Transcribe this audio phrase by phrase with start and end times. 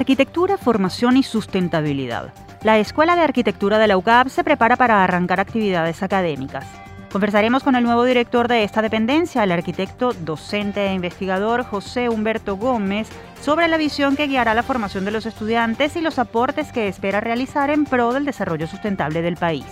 [0.00, 2.32] Arquitectura, Formación y Sustentabilidad.
[2.62, 6.64] La Escuela de Arquitectura de la UCAP se prepara para arrancar actividades académicas.
[7.12, 12.56] Conversaremos con el nuevo director de esta dependencia, el arquitecto, docente e investigador José Humberto
[12.56, 13.10] Gómez,
[13.42, 17.20] sobre la visión que guiará la formación de los estudiantes y los aportes que espera
[17.20, 19.66] realizar en pro del desarrollo sustentable del país.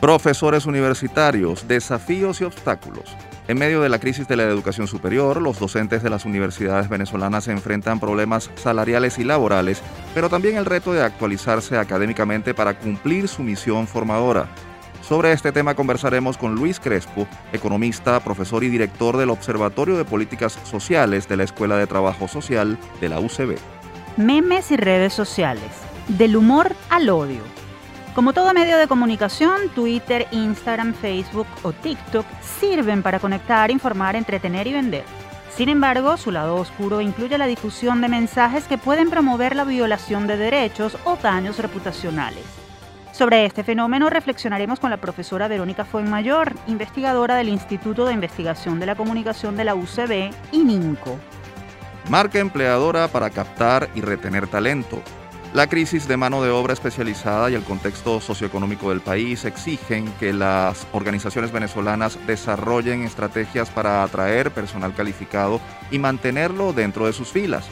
[0.00, 3.16] Profesores universitarios, desafíos y obstáculos.
[3.48, 7.44] En medio de la crisis de la educación superior, los docentes de las universidades venezolanas
[7.44, 9.80] se enfrentan problemas salariales y laborales,
[10.14, 14.48] pero también el reto de actualizarse académicamente para cumplir su misión formadora.
[15.00, 20.58] Sobre este tema conversaremos con Luis Crespo, economista, profesor y director del Observatorio de Políticas
[20.64, 23.56] Sociales de la Escuela de Trabajo Social de la UCB.
[24.18, 25.70] Memes y redes sociales.
[26.08, 27.55] Del humor al odio.
[28.16, 34.66] Como todo medio de comunicación, Twitter, Instagram, Facebook o TikTok sirven para conectar, informar, entretener
[34.66, 35.04] y vender.
[35.54, 40.26] Sin embargo, su lado oscuro incluye la difusión de mensajes que pueden promover la violación
[40.26, 42.42] de derechos o daños reputacionales.
[43.12, 48.86] Sobre este fenómeno reflexionaremos con la profesora Verónica Fuenmayor, investigadora del Instituto de Investigación de
[48.86, 51.18] la Comunicación de la UCB, ININCO.
[52.08, 55.02] Marca empleadora para captar y retener talento.
[55.54, 60.34] La crisis de mano de obra especializada y el contexto socioeconómico del país exigen que
[60.34, 67.64] las organizaciones venezolanas desarrollen estrategias para atraer personal calificado y mantenerlo dentro de sus filas.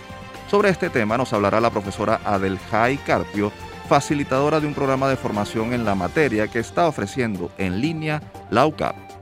[0.50, 3.52] Sobre este tema nos hablará la profesora Adeljay Carpio,
[3.88, 8.66] facilitadora de un programa de formación en la materia que está ofreciendo en línea la
[8.66, 9.13] UCAP.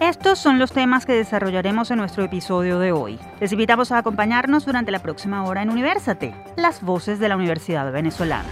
[0.00, 3.18] Estos son los temas que desarrollaremos en nuestro episodio de hoy.
[3.38, 7.92] Les invitamos a acompañarnos durante la próxima hora en Universate, las voces de la Universidad
[7.92, 8.48] Venezolana.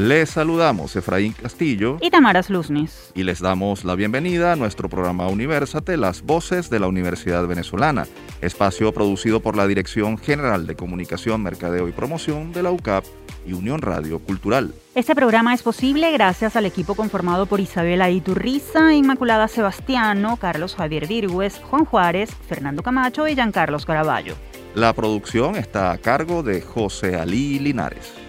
[0.00, 3.12] Les saludamos Efraín Castillo y Tamara Luznis.
[3.14, 8.06] Y les damos la bienvenida a nuestro programa Universate, las voces de la Universidad Venezolana,
[8.40, 13.04] espacio producido por la Dirección General de Comunicación, Mercadeo y Promoción de la UCAP
[13.46, 14.72] y Unión Radio Cultural.
[14.94, 21.06] Este programa es posible gracias al equipo conformado por Isabela Iturriza, Inmaculada Sebastiano, Carlos Javier
[21.08, 24.34] Virgües, Juan Juárez, Fernando Camacho y Giancarlos Caraballo.
[24.74, 28.19] La producción está a cargo de José Alí Linares.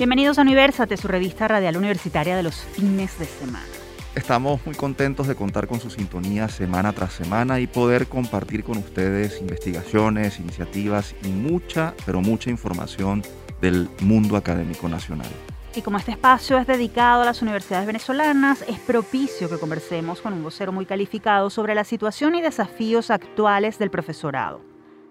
[0.00, 3.66] Bienvenidos a Universate, su revista radial universitaria de los fines de semana.
[4.14, 8.78] Estamos muy contentos de contar con su sintonía semana tras semana y poder compartir con
[8.78, 13.22] ustedes investigaciones, iniciativas y mucha, pero mucha información
[13.60, 15.28] del mundo académico nacional.
[15.74, 20.32] Y como este espacio es dedicado a las universidades venezolanas, es propicio que conversemos con
[20.32, 24.62] un vocero muy calificado sobre la situación y desafíos actuales del profesorado.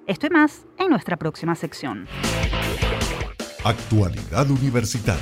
[0.08, 2.08] Esto y más en nuestra próxima sección.
[3.66, 5.20] Actualidad Universitaria.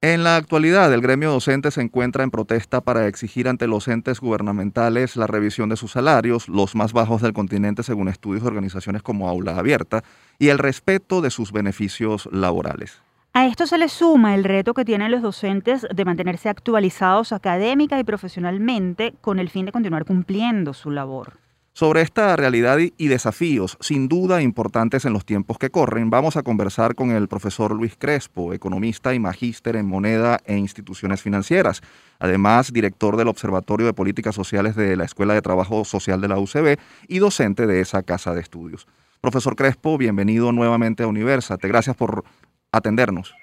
[0.00, 4.20] En la actualidad, el gremio docente se encuentra en protesta para exigir ante los entes
[4.20, 9.02] gubernamentales la revisión de sus salarios, los más bajos del continente según estudios de organizaciones
[9.02, 10.04] como Aula Abierta,
[10.38, 13.02] y el respeto de sus beneficios laborales.
[13.32, 17.98] A esto se le suma el reto que tienen los docentes de mantenerse actualizados académica
[17.98, 21.49] y profesionalmente con el fin de continuar cumpliendo su labor.
[21.80, 26.42] Sobre esta realidad y desafíos, sin duda importantes en los tiempos que corren, vamos a
[26.42, 31.80] conversar con el profesor Luis Crespo, economista y magíster en moneda e instituciones financieras,
[32.18, 36.38] además director del Observatorio de Políticas Sociales de la Escuela de Trabajo Social de la
[36.38, 36.76] UCB
[37.08, 38.86] y docente de esa casa de estudios.
[39.22, 41.66] Profesor Crespo, bienvenido nuevamente a Universate.
[41.66, 42.24] Gracias por
[42.72, 43.34] atendernos.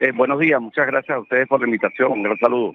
[0.00, 2.10] Eh, buenos días, muchas gracias a ustedes por la invitación.
[2.10, 2.72] Un gran saludo.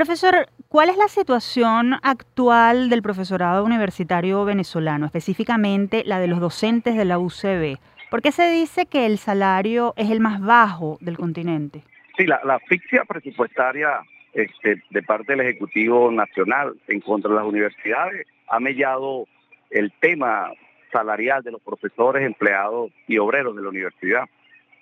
[0.00, 6.96] Profesor, ¿cuál es la situación actual del profesorado universitario venezolano, específicamente la de los docentes
[6.96, 7.76] de la UCB?
[8.10, 11.82] ¿Por qué se dice que el salario es el más bajo del continente?
[12.16, 14.00] Sí, la, asfixia presupuestaria
[14.32, 19.26] este, de parte del Ejecutivo Nacional en contra de las universidades ha mellado
[19.68, 20.50] el tema
[20.90, 24.24] salarial de los profesores, empleados y obreros de la universidad.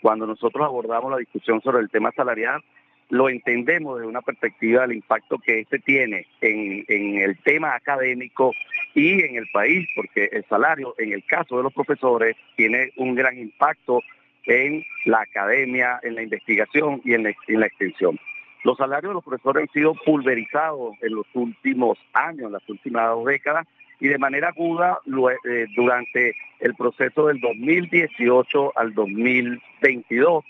[0.01, 2.63] Cuando nosotros abordamos la discusión sobre el tema salarial,
[3.11, 6.85] lo entendemos desde una perspectiva del impacto que este tiene en,
[7.21, 8.53] el tema académico
[8.95, 13.15] y en el país, porque el salario, en el caso de los profesores, tiene un
[13.15, 14.03] gran impacto
[14.45, 18.19] en la academia, en la investigación y en la, extensión.
[18.65, 23.09] Los salarios de los profesores han sido pulverizados en los últimos años, en las últimas
[23.09, 23.67] dos décadas,
[24.01, 30.45] y de manera aguda eh, durante el proceso del 2018 al 2022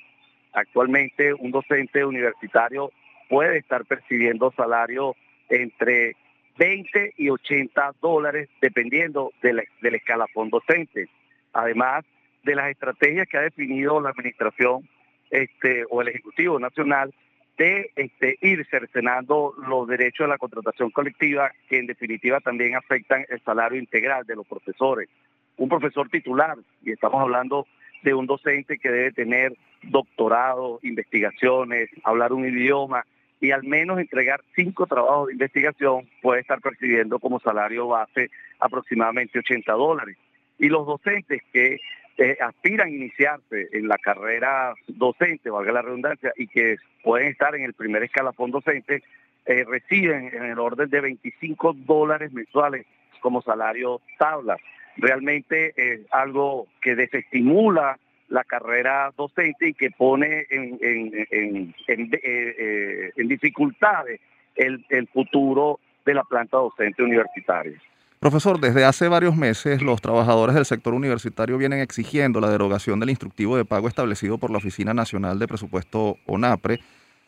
[0.59, 2.91] Actualmente un docente universitario
[3.29, 5.15] puede estar percibiendo salario
[5.49, 6.17] entre
[6.59, 11.09] 20 y 80 dólares dependiendo del, escalafón docente.
[11.53, 12.05] Además
[12.43, 14.89] de las estrategias que ha definido la administración
[15.31, 17.15] este, o el Ejecutivo Nacional
[17.57, 23.25] de este, ir cercenando los derechos de la contratación colectiva que en definitiva también afectan
[23.29, 25.09] el salario integral de los profesores.
[25.57, 27.67] Un profesor titular, y estamos hablando
[28.03, 29.53] de un docente que debe tener
[29.83, 33.05] doctorado, investigaciones, hablar un idioma
[33.41, 39.39] y al menos entregar cinco trabajos de investigación, puede estar percibiendo como salario base aproximadamente
[39.39, 40.17] 80 dólares.
[40.59, 41.79] Y los docentes que
[42.17, 47.55] eh, aspiran a iniciarse en la carrera docente, valga la redundancia, y que pueden estar
[47.55, 49.05] en el primer escalafón docente,
[49.47, 52.87] eh, reciben en el orden de 25 dólares mensuales
[53.21, 54.57] como salario tabla.
[54.97, 57.99] Realmente es algo que desestimula
[58.29, 64.21] la carrera docente y que pone en, en, en, eh, dificultades
[64.55, 67.81] el, el futuro de la planta docente universitaria.
[68.21, 73.11] Profesor, desde hace varios meses los trabajadores del sector universitario vienen exigiendo la derogación del
[73.11, 76.81] instructivo de pago establecido por la Oficina Nacional de Presupuesto ONAPRE,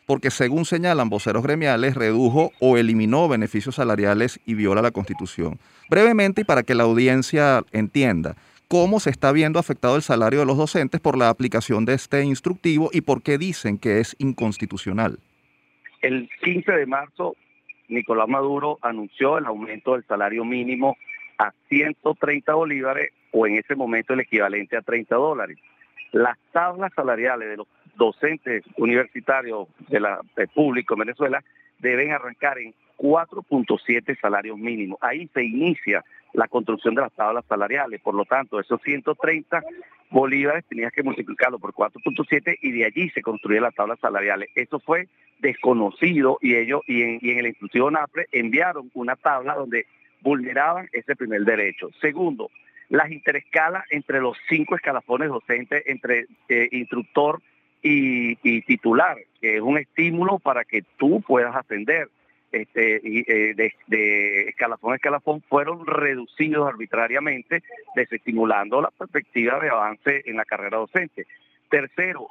[0.05, 5.59] porque según señalan voceros gremiales, redujo o eliminó beneficios salariales y viola la Constitución.
[5.89, 8.35] Brevemente y para que la audiencia entienda,
[8.71, 12.23] ¿cómo se está viendo afectado el salario de los docentes por la aplicación de este
[12.23, 15.19] instructivo y por qué dicen que es inconstitucional?
[16.01, 17.35] El 15 de marzo
[17.89, 20.95] Nicolás Maduro anunció el aumento del salario mínimo
[21.37, 25.57] a 130 bolívares o en ese momento el equivalente a 30 dólares.
[26.13, 30.21] Las tablas salariales de los docentes universitarios de la
[30.55, 31.43] público en Venezuela
[31.79, 34.97] deben arrancar en 4.7 salarios mínimos.
[35.01, 38.01] Ahí se inicia la construcción de las tablas salariales.
[38.01, 39.61] Por lo tanto, esos 130
[40.09, 44.49] bolívares tenías que multiplicarlo por 4.7 y de allí se construyen las tablas salariales.
[44.55, 45.07] Eso fue
[45.39, 49.85] desconocido y ellos y en, y en el instructivo NAPRE enviaron una tabla donde
[50.21, 51.89] vulneraban ese primer derecho.
[51.99, 52.51] Segundo,
[52.89, 57.41] las interescalas entre los cinco escalafones docentes entre eh, instructor
[57.81, 62.09] y, titular, que es un estímulo para que tú puedas ascender
[62.51, 67.63] este, eh, de, escalafón a escalafón fueron reducidos arbitrariamente,
[67.95, 71.27] desestimulando la perspectiva de avance en la carrera docente.
[71.69, 72.27] Tercero,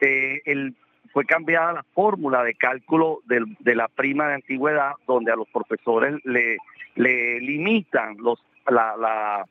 [0.00, 0.74] eh, el,
[1.12, 6.14] fue cambiada la fórmula de cálculo de la prima de antigüedad, donde a los profesores
[6.24, 6.58] le,
[6.96, 9.44] le limitan los, la, la,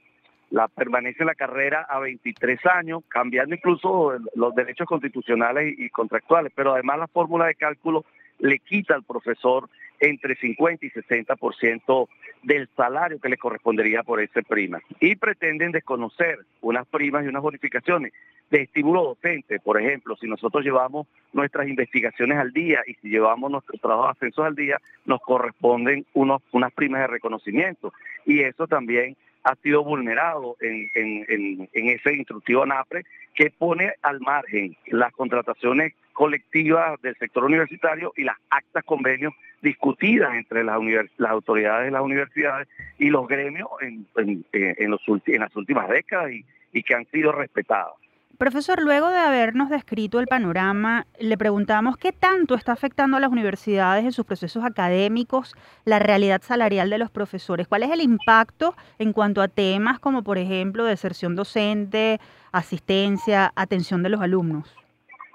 [0.54, 6.52] la permanencia en la carrera a 23 años, cambiando incluso los derechos constitucionales y contractuales,
[6.56, 8.06] pero además la fórmula de cálculo
[8.40, 9.70] le quita al profesor
[10.00, 12.08] entre 50 y 60%
[12.44, 14.82] del salario que le correspondería por esa prima.
[15.00, 18.12] Y pretenden desconocer unas primas y unas bonificaciones
[18.50, 19.60] de estímulo docente.
[19.60, 24.28] Por ejemplo, si nosotros llevamos nuestras investigaciones al día y si llevamos nuestros trabajos de
[24.28, 27.94] ascensos al día, nos corresponden unos, unas primas de reconocimiento.
[28.26, 33.04] Y eso también ha sido vulnerado en, en, en, ese instructivo NAPRE
[33.36, 40.36] que pone al margen las contrataciones colectivas del sector universitario y las actas convenios discutidas
[40.36, 40.80] entre las,
[41.18, 42.68] las autoridades de las universidades
[43.00, 47.32] y los gremios en, en, los, en las últimas décadas y, y que han sido
[47.32, 47.94] respetadas.
[48.38, 53.32] Profesor, luego de habernos descrito el panorama, le preguntamos qué tanto está afectando a las
[53.32, 57.68] universidades en sus procesos académicos la realidad salarial de los profesores.
[57.68, 62.20] ¿Cuál es el impacto en cuanto a temas como, por ejemplo, deserción docente,
[62.52, 64.76] asistencia, atención de los alumnos?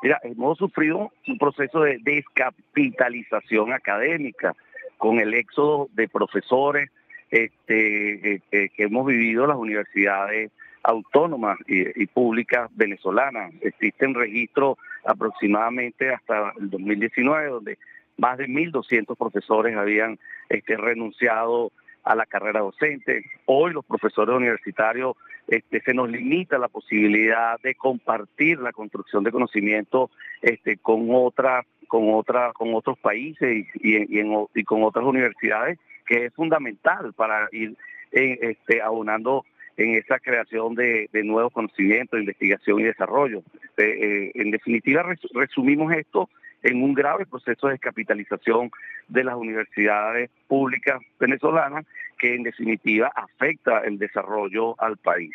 [0.02, 4.56] Mira, hemos sufrido un proceso de descapitalización académica
[4.96, 6.90] con el éxodo de profesores
[7.30, 10.50] este, eh, eh, que hemos vivido las universidades
[10.88, 13.52] autónomas y, públicas venezolanas.
[13.60, 17.78] Existen registros aproximadamente hasta el 2019 donde
[18.16, 20.18] más de 1.200 profesores habían
[20.48, 21.72] este, renunciado
[22.04, 23.22] a la carrera docente.
[23.44, 25.14] Hoy los profesores universitarios
[25.46, 31.66] este, se nos limita la posibilidad de compartir la construcción de conocimiento este, con otra,
[31.86, 37.76] con otra, con otros países y, y, con otras universidades, que es fundamental para ir
[38.10, 39.44] eh, aunando
[39.78, 43.42] en esa creación de, nuevos conocimientos, investigación y desarrollo.
[43.76, 46.28] Eh, eh, en definitiva, resumimos esto
[46.62, 48.70] en un grave proceso de descapitalización
[49.06, 51.86] de las universidades públicas venezolanas
[52.18, 55.30] que en definitiva afecta el desarrollo al país.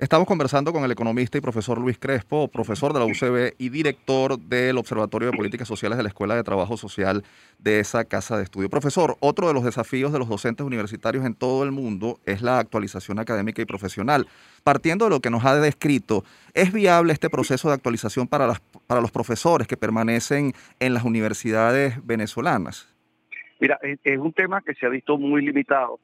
[0.00, 4.38] Estamos conversando con el economista y profesor Luis Crespo, profesor de la UCB y director
[4.38, 7.22] del Observatorio de Políticas Sociales de la Escuela de Trabajo Social
[7.58, 8.70] de esa casa de estudio.
[8.70, 12.58] Profesor, otro de los desafíos de los docentes universitarios en todo el mundo es la
[12.58, 14.26] actualización académica y profesional.
[14.64, 18.60] Partiendo de lo que nos ha descrito, ¿es viable este proceso de actualización para, las,
[18.86, 22.88] para los profesores que permanecen en las universidades venezolanas?
[23.60, 26.00] Mira, es un tema que se ha visto muy limitado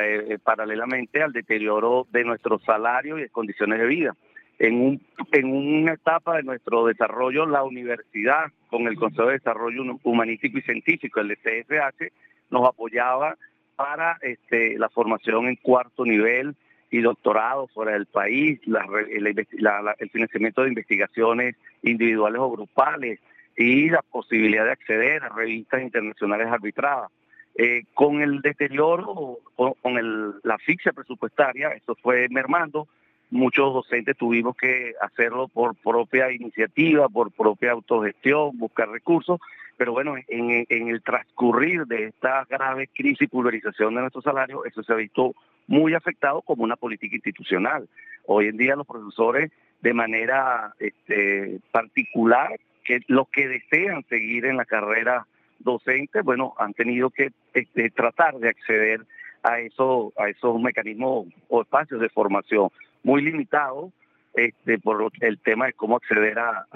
[0.00, 4.16] eh, paralelamente al deterioro de nuestros salarios y condiciones de vida.
[4.58, 5.00] en
[5.44, 11.20] una etapa de nuestro desarrollo, la universidad, con el Consejo de Desarrollo Humanístico y Científico,
[11.20, 12.10] el CSH,
[12.50, 13.36] nos apoyaba
[13.76, 16.56] para este, la formación en cuarto nivel
[16.90, 23.20] y doctorado fuera del país, el financiamiento de investigaciones individuales o grupales
[23.56, 27.10] y la posibilidad de acceder a revistas internacionales arbitradas.
[27.58, 32.86] Eh, con el deterioro, con, el, la asfixia presupuestaria, esto fue mermando,
[33.30, 39.40] muchos docentes tuvimos que hacerlo por propia iniciativa, por propia autogestión, buscar recursos,
[39.78, 44.82] pero bueno, en, el transcurrir de esta grave crisis y pulverización de nuestros salarios, eso
[44.82, 45.34] se ha visto
[45.66, 47.88] muy afectado como una política institucional.
[48.26, 54.56] Hoy en día los profesores de manera este, particular, que los que desean seguir en
[54.56, 55.26] la carrera
[55.58, 59.00] docente, bueno, han tenido que este, tratar de acceder
[59.42, 62.70] a, eso, a esos mecanismos o espacios de formación
[63.02, 63.92] muy limitados
[64.34, 66.66] este, por el tema de cómo acceder a,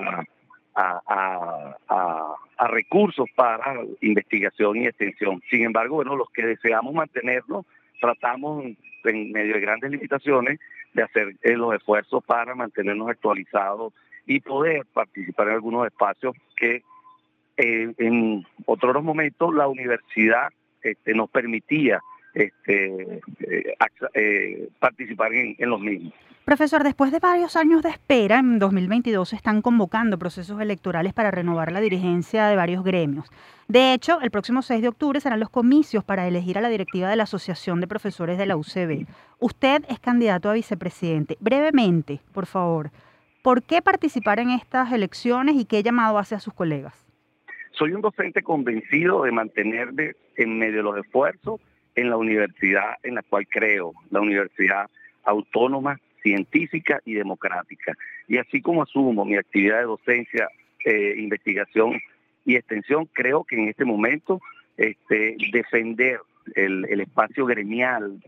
[0.74, 5.42] a, recursos para investigación y extensión.
[5.50, 7.64] Sin embargo, bueno, los que deseamos mantenerlo,
[8.00, 8.64] tratamos
[9.04, 10.60] en medio de grandes limitaciones
[10.92, 13.92] de hacer eh, los esfuerzos para mantenernos actualizados
[14.26, 16.82] y poder participar en algunos espacios que
[17.56, 20.48] eh, en otros momentos la universidad
[20.82, 22.00] este, nos permitía
[22.34, 23.74] este, eh,
[24.14, 26.12] eh, participar en, los mismos.
[26.44, 31.30] Profesor, después de varios años de espera, en 2022 se están convocando procesos electorales para
[31.30, 33.30] renovar la dirigencia de varios gremios.
[33.68, 37.08] De hecho, el próximo 6 de octubre serán los comicios para elegir a la directiva
[37.08, 39.06] de la Asociación de Profesores de la UCB.
[39.38, 41.36] Usted es candidato a vicepresidente.
[41.40, 42.90] Brevemente, por favor,
[43.42, 47.09] ¿por qué participar en estas elecciones y qué llamado hace a sus colegas?
[47.72, 51.60] Soy un docente convencido de mantenerme en medio de los esfuerzos
[51.94, 54.88] en la universidad en la cual creo, la universidad
[55.24, 57.94] autónoma, científica y democrática.
[58.28, 60.48] Y así como asumo mi actividad de docencia,
[60.84, 62.00] eh, investigación
[62.44, 64.40] y extensión, creo que en este momento
[64.76, 66.20] este, defender
[66.54, 68.20] el, espacio gremial,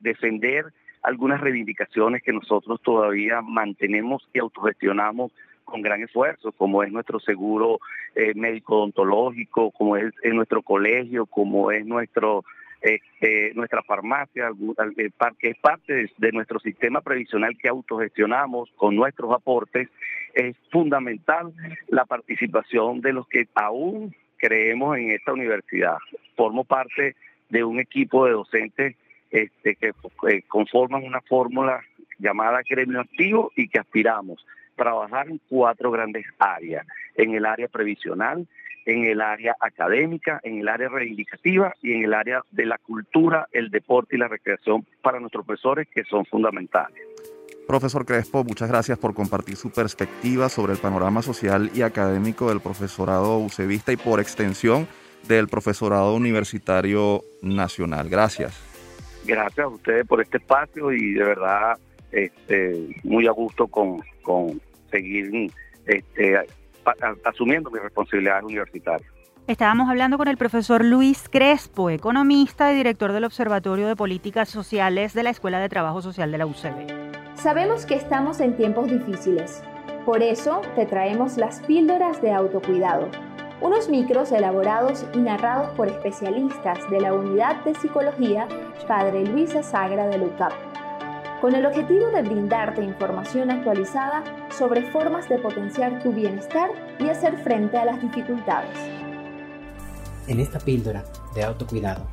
[0.00, 0.66] defender
[1.02, 5.32] algunas reivindicaciones que nosotros todavía mantenemos y autogestionamos
[5.66, 7.80] con gran esfuerzo, como es nuestro seguro
[8.14, 12.44] eh, médico odontológico, como es, nuestro colegio, como es nuestro
[12.80, 14.50] este, nuestra farmacia,
[14.96, 19.88] eh, que es parte de, nuestro sistema previsional que autogestionamos con nuestros aportes,
[20.34, 21.52] es fundamental
[21.88, 25.96] la participación de los que aún creemos en esta universidad.
[26.36, 27.16] Formo parte
[27.48, 28.94] de un equipo de docentes
[29.30, 29.92] este, que
[30.28, 31.82] eh, conforman una fórmula
[32.18, 34.44] llamada gremio activo y que aspiramos
[34.76, 38.46] trabajar en cuatro grandes áreas, en el área previsional,
[38.84, 43.48] en el área académica, en el área reivindicativa y en el área de la cultura,
[43.52, 47.02] el deporte y la recreación para nuestros profesores que son fundamentales.
[47.66, 52.60] Profesor Crespo, muchas gracias por compartir su perspectiva sobre el panorama social y académico del
[52.60, 54.86] profesorado UCEVista y por extensión
[55.26, 58.08] del profesorado universitario nacional.
[58.08, 58.62] Gracias.
[59.26, 61.76] Gracias a ustedes por este espacio y de verdad
[62.12, 65.50] este, muy a gusto con, con seguir
[65.86, 66.38] este,
[67.24, 69.06] asumiendo mi responsabilidad universitaria.
[69.46, 75.14] Estábamos hablando con el profesor Luis Crespo, economista y director del Observatorio de Políticas Sociales
[75.14, 77.36] de la Escuela de Trabajo Social de la UCB.
[77.36, 79.62] Sabemos que estamos en tiempos difíciles.
[80.04, 83.08] Por eso te traemos las píldoras de autocuidado,
[83.60, 88.48] unos micros elaborados y narrados por especialistas de la Unidad de Psicología
[88.88, 90.75] Padre Luisa Sagra de LUCAP
[91.40, 94.24] con el objetivo de brindarte información actualizada
[94.56, 98.76] sobre formas de potenciar tu bienestar y hacer frente a las dificultades.
[100.26, 102.06] En esta píldora de autocuidado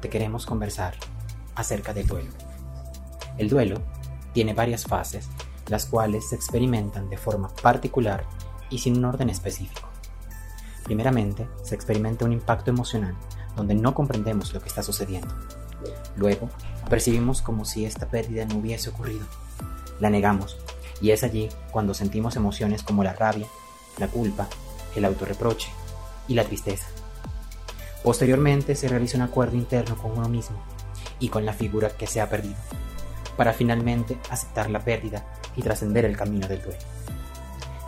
[0.00, 0.94] te queremos conversar
[1.54, 2.30] acerca del duelo.
[3.36, 3.80] El duelo
[4.32, 5.28] tiene varias fases,
[5.66, 8.24] las cuales se experimentan de forma particular
[8.70, 9.88] y sin un orden específico.
[10.84, 13.14] Primeramente, se experimenta un impacto emocional
[13.56, 15.34] donde no comprendemos lo que está sucediendo.
[16.16, 16.48] Luego,
[16.88, 19.26] percibimos como si esta pérdida no hubiese ocurrido.
[20.00, 20.58] La negamos,
[21.00, 23.46] y es allí cuando sentimos emociones como la rabia,
[23.98, 24.48] la culpa,
[24.96, 25.70] el autorreproche
[26.26, 26.86] y la tristeza.
[28.02, 30.56] Posteriormente se realiza un acuerdo interno con uno mismo
[31.18, 32.56] y con la figura que se ha perdido,
[33.36, 36.78] para finalmente aceptar la pérdida y trascender el camino del duelo.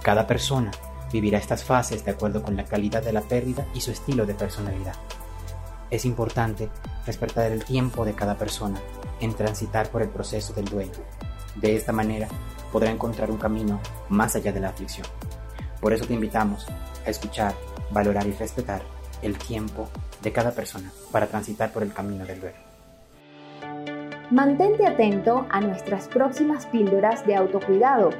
[0.03, 0.71] Cada persona
[1.13, 4.35] vivirá estas fases de acuerdo con la calidad de la pérdida y su estilo de
[4.35, 4.95] personalidad.
[5.91, 6.69] Es importante
[7.05, 8.81] respetar el tiempo de cada persona
[9.21, 10.93] en transitar por el proceso del duelo.
[11.57, 12.29] De esta manera
[12.73, 15.07] podrá encontrar un camino más allá de la aflicción.
[15.81, 16.67] Por eso te invitamos
[17.05, 17.55] a escuchar,
[17.91, 18.83] valorar y respetar
[19.23, 19.89] el tiempo
[20.23, 22.59] de cada persona para transitar por el camino del duelo.
[24.31, 28.11] Mantente atento a nuestras próximas píldoras de autocuidado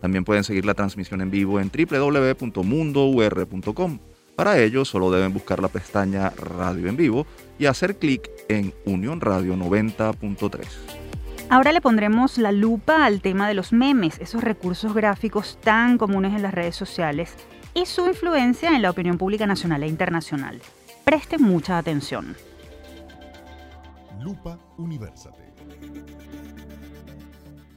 [0.00, 3.98] También pueden seguir la transmisión en vivo en www.mundour.com.
[4.34, 7.24] Para ello, solo deben buscar la pestaña Radio en vivo
[7.56, 10.66] y hacer clic en Unión Radio 90.3.
[11.48, 16.34] Ahora le pondremos la lupa al tema de los memes, esos recursos gráficos tan comunes
[16.34, 17.36] en las redes sociales
[17.74, 20.60] y su influencia en la opinión pública nacional e internacional.
[21.04, 22.36] Presten mucha atención.
[24.20, 25.52] Lupa Universate.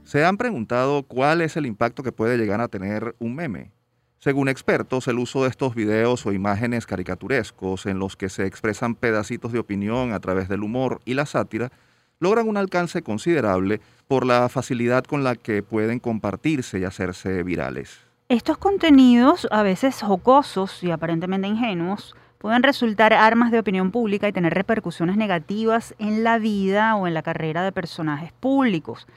[0.06, 3.74] ¿Se han preguntado cuál es el impacto que puede llegar a tener un meme?
[4.20, 8.96] Según expertos, el uso de estos videos o imágenes caricaturescos en los que se expresan
[8.96, 11.72] pedacitos de opinión a través del humor y la sátira
[12.20, 18.07] logran un alcance considerable por la facilidad con la que pueden compartirse y hacerse virales.
[18.30, 24.34] Estos contenidos, a veces jocosos y aparentemente ingenuos, pueden resultar armas de opinión pública y
[24.34, 29.08] tener repercusiones negativas en la vida o en la carrera de personajes públicos,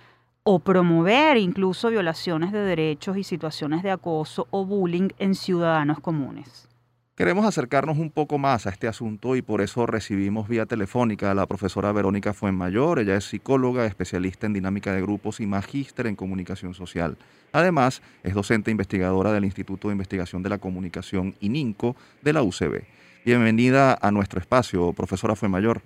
[0.45, 6.70] o promover incluso violaciones de derechos y situaciones de acoso o bullying en ciudadanos comunes.
[7.21, 11.35] Queremos acercarnos un poco más a este asunto y por eso recibimos vía telefónica a
[11.35, 12.99] la profesora Verónica Fuenmayor.
[12.99, 17.19] Ella es psicóloga, especialista en dinámica de grupos y magíster en comunicación social.
[17.53, 22.85] Además, es docente investigadora del Instituto de Investigación de la Comunicación ININCO de la UCB.
[23.27, 25.83] Bienvenida a nuestro espacio, profesora Fuenmayor.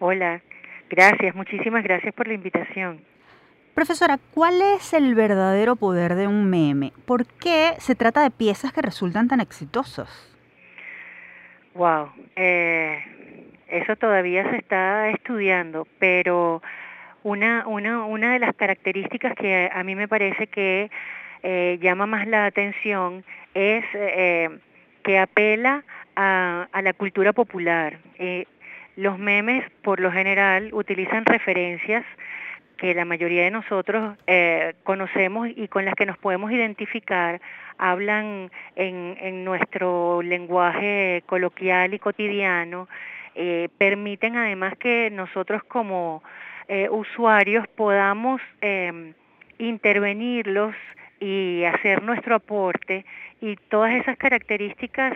[0.00, 0.42] Hola,
[0.90, 3.00] gracias, muchísimas gracias por la invitación.
[3.76, 6.92] Profesora, ¿cuál es el verdadero poder de un meme?
[7.06, 10.31] ¿Por qué se trata de piezas que resultan tan exitosas?
[11.74, 13.02] Wow, eh,
[13.68, 16.62] eso todavía se está estudiando, pero
[17.22, 20.90] una, una, una de las características que a mí me parece que
[21.42, 24.50] eh, llama más la atención es eh,
[25.02, 25.82] que apela
[26.14, 27.98] a, a, la cultura popular.
[28.96, 32.04] los memes, por lo general, utilizan referencias
[32.76, 34.18] que la mayoría de nosotros
[34.82, 37.40] conocemos y con las que nos podemos identificar,
[37.90, 42.88] hablan en, en nuestro lenguaje coloquial y cotidiano,
[43.34, 46.22] eh, permiten además que nosotros como
[46.68, 49.14] eh, usuarios podamos em,
[49.58, 50.74] intervenirlos
[51.20, 53.04] y hacer nuestro aporte
[53.40, 55.14] y todas esas características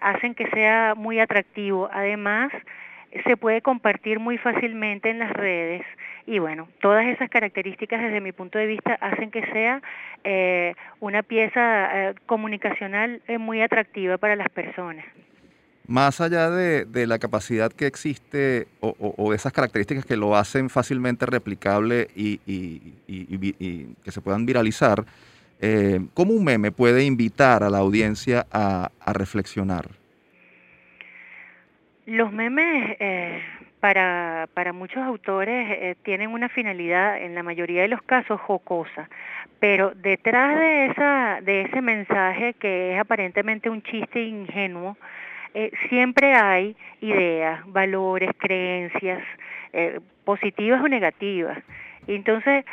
[0.00, 1.90] hacen que sea muy atractivo.
[1.92, 2.52] Además,
[3.24, 5.84] se puede compartir muy fácilmente en las redes
[6.28, 9.80] y bueno, todas esas características desde mi punto de vista hacen que sea
[10.24, 15.06] eh, una pieza eh, comunicacional eh, muy atractiva para las personas.
[15.86, 21.24] Más allá de, la capacidad que existe o, o, esas características que lo hacen fácilmente
[21.24, 25.06] replicable y, y, que se puedan viralizar,
[26.12, 29.97] ¿cómo un meme puede invitar a la audiencia a, a reflexionar?
[32.08, 33.42] Los memes eh,
[33.80, 39.10] para, para muchos autores eh, tienen una finalidad, en la mayoría de los casos, jocosa,
[39.60, 44.96] pero detrás de, esa, de ese mensaje que es aparentemente un chiste ingenuo,
[45.52, 49.22] eh, siempre hay ideas, valores, creencias,
[50.24, 51.58] positivas o negativas.
[52.06, 52.64] Entonces,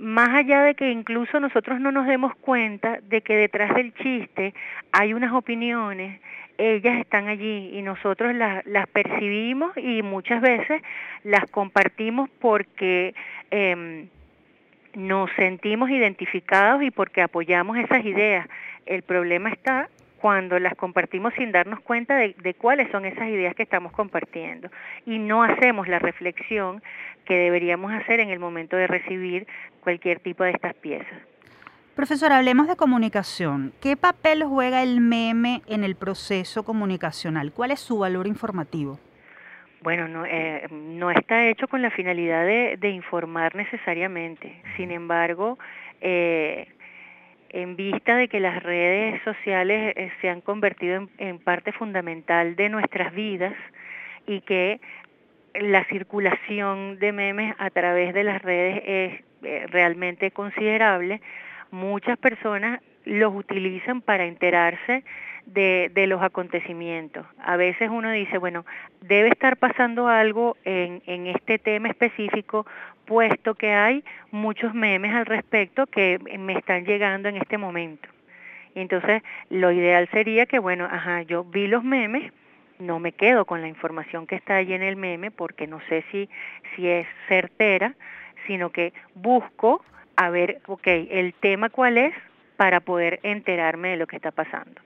[0.00, 4.52] más allá de que incluso nosotros no nos demos cuenta de que detrás del chiste
[4.92, 6.20] hay unas opiniones,
[6.58, 10.82] ellas están allí y nosotros las, las percibimos y muchas veces
[11.24, 13.14] las compartimos porque
[13.50, 14.06] eh,
[14.94, 18.46] nos sentimos identificados y porque apoyamos esas ideas.
[18.86, 19.88] El problema está
[20.20, 24.70] cuando las compartimos sin darnos cuenta de, de, cuáles son esas ideas que estamos compartiendo
[25.04, 26.80] y no hacemos la reflexión
[27.24, 29.46] que deberíamos hacer en el momento de recibir
[29.80, 31.31] cualquier tipo de estas piezas.
[31.94, 33.72] Profesor, hablemos de comunicación.
[33.82, 37.52] ¿Qué papel juega el meme en el proceso comunicacional?
[37.52, 38.98] ¿Cuál es su valor informativo?
[39.82, 44.62] Bueno, no, eh, no está hecho con la finalidad de, de informar necesariamente.
[44.76, 45.58] Sin embargo,
[46.00, 46.68] eh,
[47.50, 52.56] en vista de que las redes sociales eh, se han convertido en, en, parte fundamental
[52.56, 53.54] de nuestras vidas
[54.26, 54.80] y que
[55.54, 61.20] la circulación de memes a través de las redes es eh, realmente considerable,
[61.72, 65.02] muchas personas los utilizan para enterarse
[65.46, 67.26] de, de, los acontecimientos.
[67.42, 68.64] A veces uno dice, bueno,
[69.00, 72.64] debe estar pasando algo en, en este tema específico,
[73.06, 78.08] puesto que hay muchos memes al respecto que me están llegando en este momento.
[78.76, 82.32] Entonces, lo ideal sería que, bueno, ajá, yo vi los memes,
[82.78, 86.04] no me quedo con la información que está ahí en el meme porque no sé
[86.10, 86.28] si,
[86.74, 87.94] si es certera,
[88.46, 89.84] sino que busco
[90.24, 92.14] a ver, ok, el tema cuál es
[92.56, 94.80] para poder enterarme de lo que está pasando.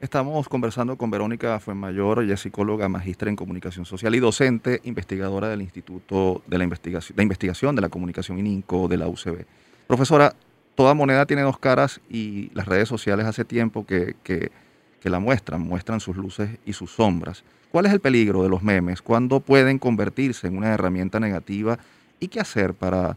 [0.00, 5.48] Estamos conversando con Verónica Fuenmayor, ella es psicóloga, magistra en comunicación social y docente, investigadora
[5.48, 9.44] del Instituto de la Investigación de, Investigación de la Comunicación ININCO de la UCB.
[9.86, 10.34] Profesora,
[10.74, 14.52] toda moneda tiene dos caras y las redes sociales hace tiempo que, que,
[15.00, 17.42] que la muestran, muestran sus luces y sus sombras.
[17.72, 19.02] ¿Cuál es el peligro de los memes?
[19.02, 21.78] ¿Cuándo pueden convertirse en una herramienta negativa?
[22.20, 23.16] ¿Y qué hacer para,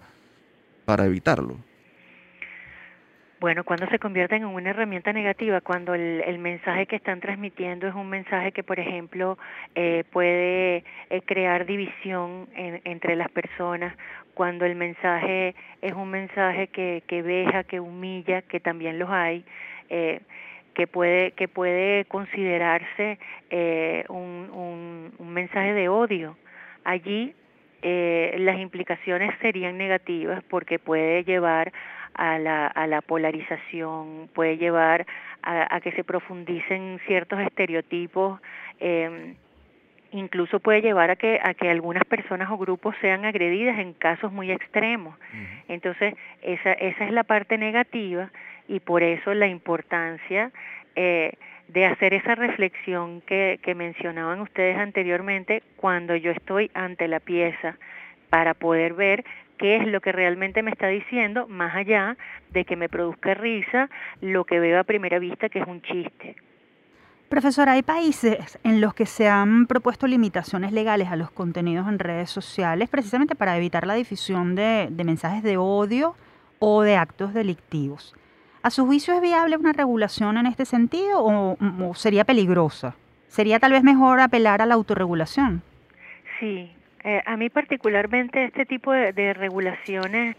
[0.92, 1.56] para evitarlo?
[3.40, 7.96] Bueno, cuando se convierten en una herramienta negativa, cuando el, mensaje que están transmitiendo es
[7.96, 9.38] un mensaje que, por ejemplo,
[9.74, 13.96] eh, puede eh, crear división en, entre las personas,
[14.34, 19.46] cuando el mensaje es un mensaje que, que veja, que humilla, que también los hay,
[19.90, 20.20] eh,
[20.74, 23.18] que puede que puede considerarse
[23.50, 26.36] eh, un, un, un mensaje de odio.
[26.84, 27.34] Allí
[27.82, 31.72] eh, las implicaciones serían negativas porque puede llevar
[32.14, 35.06] a la, a la polarización, puede llevar
[35.42, 38.40] a, a que se profundicen ciertos estereotipos,
[38.80, 39.36] eh,
[40.12, 44.32] incluso puede llevar a que, a que algunas personas o grupos sean agredidas en casos
[44.32, 45.18] muy extremos.
[45.68, 48.30] Entonces, esa, esa es la parte negativa
[48.68, 50.52] y por eso la importancia
[50.96, 51.34] eh,
[51.74, 57.78] de hacer esa reflexión que, mencionaban ustedes anteriormente cuando yo estoy ante la pieza
[58.30, 59.24] para poder ver
[59.58, 62.18] qué es lo que realmente me está diciendo, más allá
[62.50, 66.36] de que me produzca risa lo que veo a primera vista que es un chiste.
[67.30, 72.00] Profesora, hay países en los que se han propuesto limitaciones legales a los contenidos en
[72.00, 76.16] redes sociales precisamente para evitar la difusión de mensajes de odio
[76.60, 78.14] o de actos delictivos.
[78.64, 82.96] ¿A su juicio es viable una regulación en este sentido o, sería peligrosa?
[83.28, 85.64] ¿Sería tal vez mejor apelar a la autorregulación?
[86.40, 86.72] Sí,
[87.04, 90.36] eh, a mí particularmente este tipo de, de regulaciones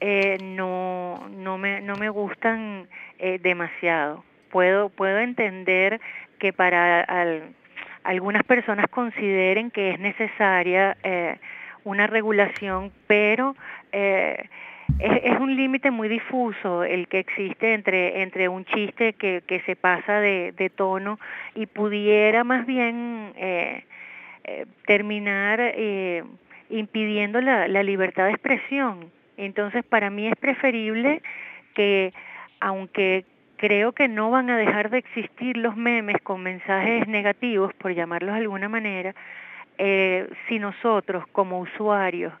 [0.00, 2.86] eh, no, no, me, no me gustan
[3.18, 4.24] eh, demasiado.
[4.50, 6.00] Puedo, puedo entender
[6.38, 7.54] que para al,
[8.04, 11.38] algunas personas consideren que es necesaria eh,
[11.84, 13.56] una regulación, pero
[13.92, 14.48] eh,
[14.98, 19.76] es, un límite muy difuso el que existe entre, entre un chiste que, que se
[19.76, 21.18] pasa de, de tono
[21.54, 23.84] y pudiera más bien eh,
[24.44, 26.24] eh, terminar eh,
[26.70, 29.10] impidiendo la, la libertad de expresión.
[29.36, 31.20] Entonces, para mí es preferible
[31.74, 32.12] que,
[32.60, 33.24] aunque
[33.56, 38.34] creo que no van a dejar de existir los memes con mensajes negativos, por llamarlos
[38.34, 39.14] de alguna manera,
[39.78, 42.32] eh, si nosotros como usuarios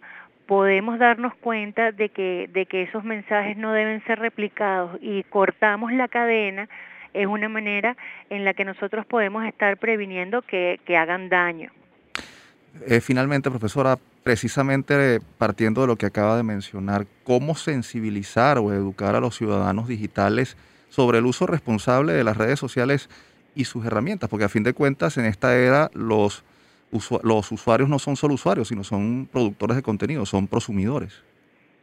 [0.46, 5.92] podemos darnos cuenta de que, de que esos mensajes no deben ser replicados y cortamos
[5.92, 6.68] la cadena,
[7.12, 7.96] es una manera
[8.30, 11.70] en la que nosotros podemos estar previniendo que, que hagan daño.
[12.86, 19.14] Eh, finalmente, profesora, precisamente partiendo de lo que acaba de mencionar, ¿cómo sensibilizar o educar
[19.14, 20.56] a los ciudadanos digitales
[20.90, 23.08] sobre el uso responsable de las redes sociales
[23.54, 24.28] y sus herramientas?
[24.28, 26.44] Porque a fin de cuentas, en esta era los
[27.22, 31.22] los usuarios no son solo usuarios, sino son productores de contenido, son prosumidores.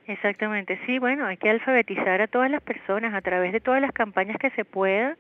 [0.08, 3.91] Exactamente, sí, bueno, hay que alfabetizar a todas las personas a través de todas las
[3.93, 5.15] campañas que se pueda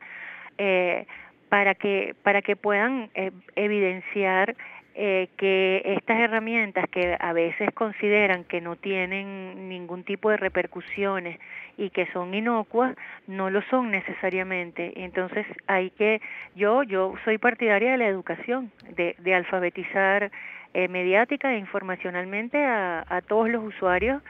[0.57, 1.05] eh,
[1.49, 4.55] para que para que puedan eh, evidenciar
[4.95, 11.39] eh, que estas herramientas que a veces consideran que no tienen ningún tipo de repercusiones
[11.77, 12.95] y que son inocuas,
[13.27, 14.93] no lo son necesariamente.
[15.03, 16.21] Entonces hay que,
[16.55, 20.31] yo, yo soy partidaria de la educación, de, de alfabetizar
[20.75, 24.23] eh, mediática e informacionalmente a, todos los usuarios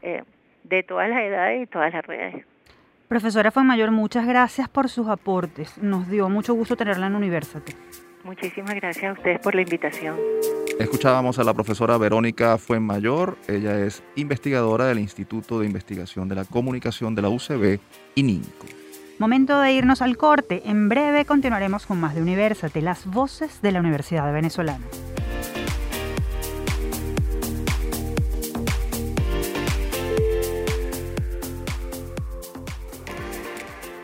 [0.00, 0.22] eh,
[0.64, 2.42] de todas las edades y todas las redes.
[3.06, 5.76] Profesora Mayor, muchas gracias por sus aportes.
[5.76, 7.72] Nos dio mucho gusto tenerla en University.
[8.24, 10.16] Muchísimas gracias a ustedes por la invitación.
[10.78, 16.44] Escuchábamos a la profesora Verónica Fuenmayor, ella es investigadora del Instituto de Investigación de la
[16.44, 17.78] Comunicación de la UCB
[18.14, 18.66] y NINCO.
[19.18, 20.62] Momento de irnos al corte.
[20.64, 24.86] En breve continuaremos con más de Universate, las voces de la Universidad Venezolana.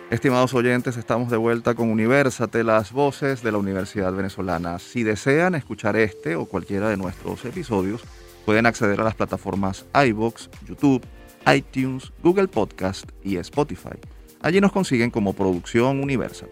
[0.08, 4.78] Estimados oyentes, estamos de vuelta con Universate, las voces de la Universidad Venezolana.
[4.78, 8.04] Si desean escuchar este o cualquiera de nuestros episodios,
[8.44, 11.04] pueden acceder a las plataformas iBox, YouTube,
[11.52, 13.98] iTunes, Google Podcast y Spotify.
[14.42, 16.50] Allí nos consiguen como Producción Universal.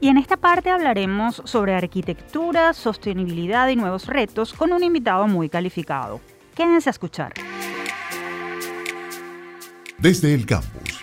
[0.00, 5.48] Y en esta parte hablaremos sobre arquitectura, sostenibilidad y nuevos retos con un invitado muy
[5.48, 6.20] calificado.
[6.56, 7.34] Quédense a escuchar.
[9.96, 10.95] Desde el campus.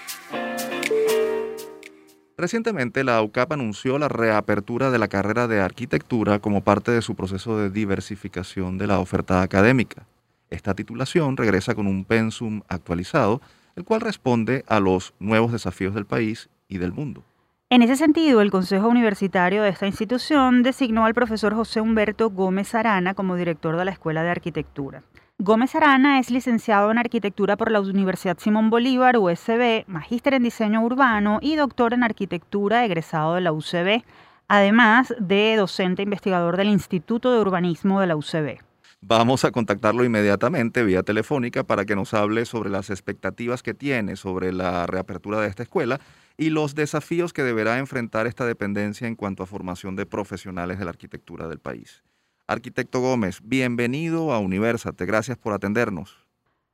[2.36, 7.15] Recientemente la UCAP anunció la reapertura de la carrera de arquitectura como parte de su
[7.15, 10.08] proceso de diversificación de la oferta académica.
[10.50, 13.39] Esta titulación regresa con un pensum actualizado,
[13.76, 17.24] el cual responde a los nuevos desafíos del país y del mundo.
[17.69, 22.76] En ese sentido, el Consejo Universitario de esta institución designó al profesor José Humberto Gómez
[22.76, 25.02] Arana como director de la Escuela de Arquitectura.
[25.45, 30.82] Gómez Arana es licenciado en Arquitectura por la Universidad Simón Bolívar, USB, magíster en Diseño
[30.82, 34.06] Urbano y doctor en Arquitectura egresado de la UCB,
[34.47, 38.60] además de docente investigador del Instituto de Urbanismo de la UCB.
[39.01, 44.15] Vamos a contactarlo inmediatamente vía telefónica para que nos hable sobre las expectativas que tiene
[44.15, 45.99] sobre la reapertura de esta escuela
[46.38, 50.86] y los desafíos que deberá enfrentar esta dependencia en cuanto a formación de profesionales de
[50.86, 52.01] la arquitectura del país.
[52.45, 56.17] Arquitecto Gómez, bienvenido a Universate, gracias por atendernos.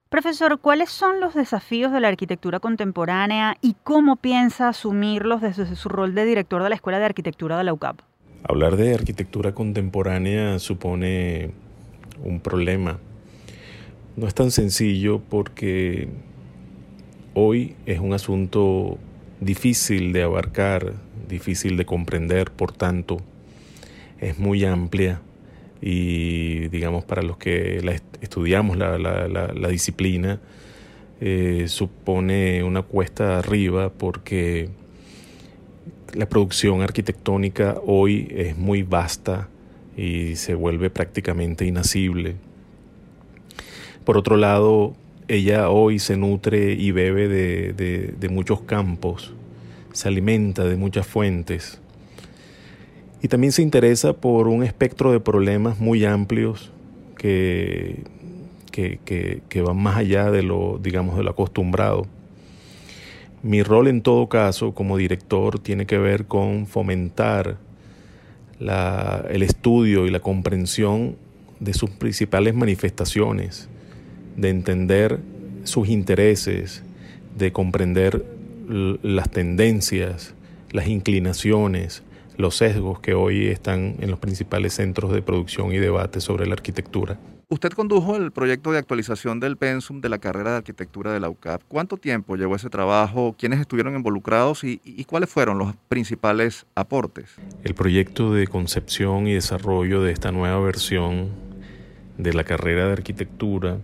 [0.10, 5.88] Profesor, ¿cuáles son los desafíos de la arquitectura contemporánea y cómo piensa asumirlos desde su
[5.88, 8.00] rol de director de la Escuela de Arquitectura de la UCAP?
[8.46, 11.52] Hablar de arquitectura contemporánea supone
[12.24, 12.98] un problema.
[14.16, 16.10] No es tan sencillo porque
[17.36, 18.98] hoy es un asunto
[19.40, 20.94] difícil de abarcar,
[21.28, 23.18] difícil de comprender, por tanto,
[24.20, 25.22] es muy amplia
[25.82, 27.82] y digamos para los que
[28.22, 30.40] estudiamos la, disciplina,
[31.22, 34.70] eh, supone una cuesta arriba porque
[36.14, 39.50] la producción arquitectónica hoy es muy vasta
[39.96, 42.36] y se vuelve prácticamente inasible.
[44.06, 44.96] Por otro lado,
[45.28, 49.34] ella hoy se nutre y bebe de, muchos campos,
[49.94, 51.80] se alimenta de muchas fuentes
[53.22, 56.72] y también se interesa por un espectro de problemas muy amplios
[57.18, 58.04] que,
[58.72, 62.08] que, van más allá de lo, digamos, de lo acostumbrado.
[63.44, 67.58] Mi rol en todo caso como director tiene que ver con fomentar
[68.60, 71.16] el estudio y la comprensión
[71.60, 73.70] de sus principales manifestaciones,
[74.38, 75.20] de entender
[75.64, 76.84] sus intereses,
[77.38, 78.26] de comprender
[78.68, 80.34] las tendencias,
[80.72, 82.04] las inclinaciones,
[82.40, 86.54] los sesgos que hoy están en los principales centros de producción y debate sobre la
[86.54, 87.20] arquitectura.
[87.50, 91.28] Usted condujo el proyecto de actualización del pensum de la carrera de arquitectura de la
[91.30, 91.64] UCAP.
[91.68, 93.36] ¿Cuánto tiempo llevó ese trabajo?
[93.38, 97.36] ¿Quiénes estuvieron involucrados y, y, cuáles fueron los principales aportes?
[97.66, 101.32] El proyecto de concepción y desarrollo de esta nueva versión
[102.18, 103.80] de la carrera de arquitectura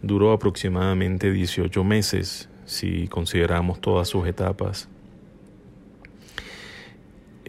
[0.00, 4.88] duró aproximadamente 18 meses si consideramos todas sus etapas.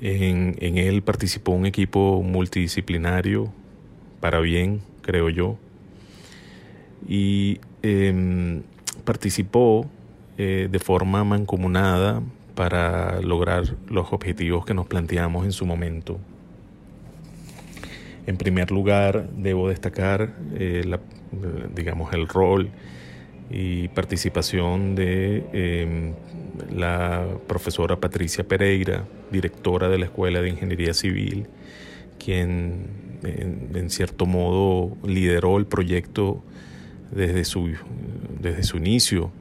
[0.02, 3.52] En, él participó un equipo multidisciplinario
[4.20, 5.58] para bien, creo yo,
[7.08, 8.64] y em,
[9.04, 9.90] participó
[10.38, 12.22] eh, de forma mancomunada
[12.56, 16.20] para lograr los objetivos que nos planteamos en su momento.
[18.28, 20.84] En primer lugar, debo destacar eh,
[21.76, 22.70] digamos, el rol
[23.50, 26.14] y participación de em,
[26.76, 31.48] la profesora Patricia Pereira, directora de la Escuela de Ingeniería Civil,
[32.24, 32.88] quien
[33.24, 36.44] en, cierto modo lideró el proyecto
[37.12, 37.74] desde su,
[38.40, 39.32] desde su inicio.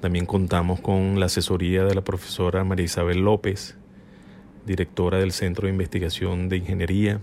[0.00, 3.76] También contamos con la asesoría de la profesora María Isabel López,
[4.66, 7.20] directora del Centro de Investigación de Ingeniería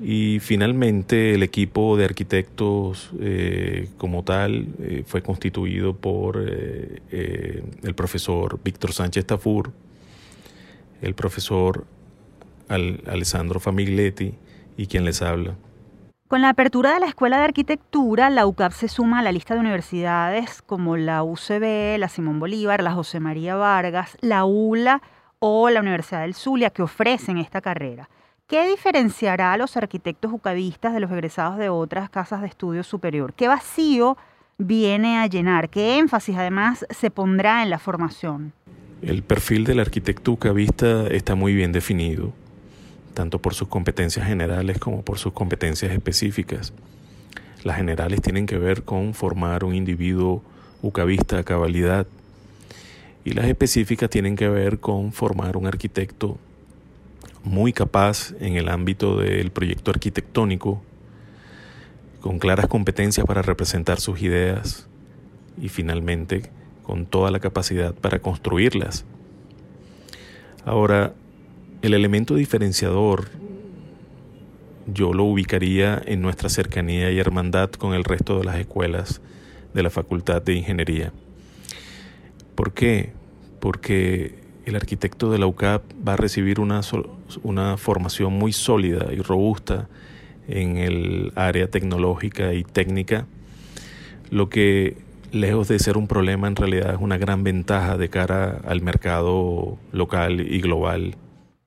[0.00, 7.94] y finalmente el equipo de arquitectos eh, como tal eh, fue constituido por eh, el
[7.94, 9.72] profesor Víctor Sánchez Tafur,
[11.00, 11.86] el profesor
[12.68, 14.34] Alessandro Famiglietti
[14.76, 15.54] y quien les habla.
[16.28, 19.54] Con la apertura de la Escuela de Arquitectura, la UCAP se suma a la lista
[19.54, 25.00] de universidades como la UCB, la Simón Bolívar, la José María Vargas, la ULA
[25.38, 28.08] o la Universidad del Zulia que ofrecen esta carrera.
[28.48, 33.34] ¿Qué diferenciará a los arquitectos ucabistas de los egresados de otras casas de estudio superior?
[33.34, 34.16] ¿Qué vacío
[34.56, 35.68] viene a llenar?
[35.68, 38.52] ¿Qué énfasis además se pondrá en la formación?
[39.02, 42.32] El perfil del arquitecto ucabista está muy bien definido,
[43.14, 46.72] tanto por sus competencias generales como por sus competencias específicas.
[47.64, 50.44] Las generales tienen que ver con formar un individuo
[50.82, 52.06] ucabista a cabalidad
[53.24, 56.38] y las específicas tienen que ver con formar un arquitecto
[57.46, 60.82] muy capaz en el ámbito del proyecto arquitectónico,
[62.20, 64.88] con claras competencias para representar sus ideas
[65.60, 66.50] y finalmente
[66.82, 69.04] con toda la capacidad para construirlas.
[70.64, 71.14] Ahora,
[71.82, 73.28] el elemento diferenciador
[74.92, 79.20] yo lo ubicaría en nuestra cercanía y hermandad con el resto de las escuelas
[79.72, 81.12] de la Facultad de Ingeniería.
[82.56, 83.12] ¿Por qué?
[83.60, 86.80] Porque el arquitecto de la UCAP va a recibir una,
[87.44, 89.88] una formación muy sólida y robusta
[90.48, 93.26] en el área tecnológica y técnica,
[94.30, 94.98] lo que
[95.30, 99.78] lejos de ser un problema en realidad es una gran ventaja de cara al mercado
[99.92, 101.16] local y global.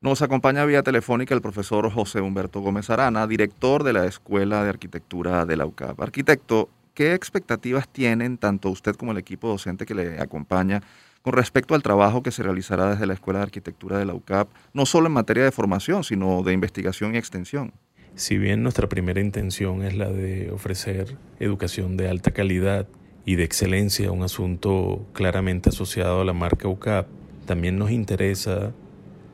[0.01, 4.69] Nos acompaña vía telefónica el profesor José Humberto Gómez Arana, director de la Escuela de
[4.69, 6.01] Arquitectura de la UCAP.
[6.01, 10.81] Arquitecto, ¿qué expectativas tienen tanto usted como el equipo docente que le acompaña
[11.21, 14.49] con respecto al trabajo que se realizará desde la Escuela de Arquitectura de la UCAP,
[14.73, 17.73] no solo en materia de formación, sino de investigación y extensión?
[18.15, 22.87] Si bien nuestra primera intención es la de ofrecer educación de alta calidad
[23.25, 27.07] y de excelencia, un asunto claramente asociado a la marca UCAP,
[27.45, 28.73] también nos interesa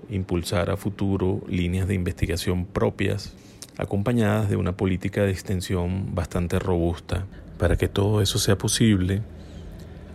[0.10, 3.34] impulsar a futuro líneas de investigación propias,
[3.78, 7.26] acompañadas de una política de extensión bastante robusta.
[7.58, 9.22] Para que todo eso sea posible,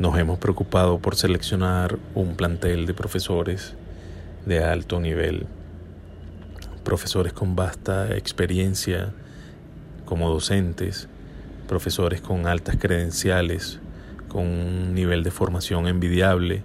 [0.00, 3.74] nos hemos preocupado por seleccionar un plantel de profesores
[4.46, 5.46] de alto nivel,
[6.82, 9.12] profesores con vasta experiencia
[10.06, 11.06] como docentes,
[11.68, 13.78] profesores con altas credenciales,
[14.28, 16.62] con un nivel de formación envidiable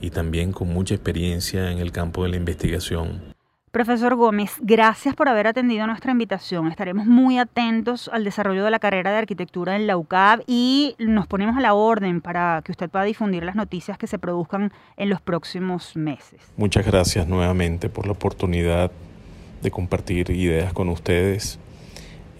[0.00, 3.37] y también con mucha experiencia en el campo de la investigación.
[3.78, 6.66] Profesor Gómez, gracias por haber atendido nuestra invitación.
[6.66, 11.28] Estaremos muy atentos al desarrollo de la carrera de arquitectura en la UCAB y nos
[11.28, 15.10] ponemos a la orden para que usted pueda difundir las noticias que se produzcan en
[15.10, 16.40] los próximos meses.
[16.56, 18.90] Muchas gracias nuevamente por la oportunidad
[19.62, 21.60] de compartir ideas con ustedes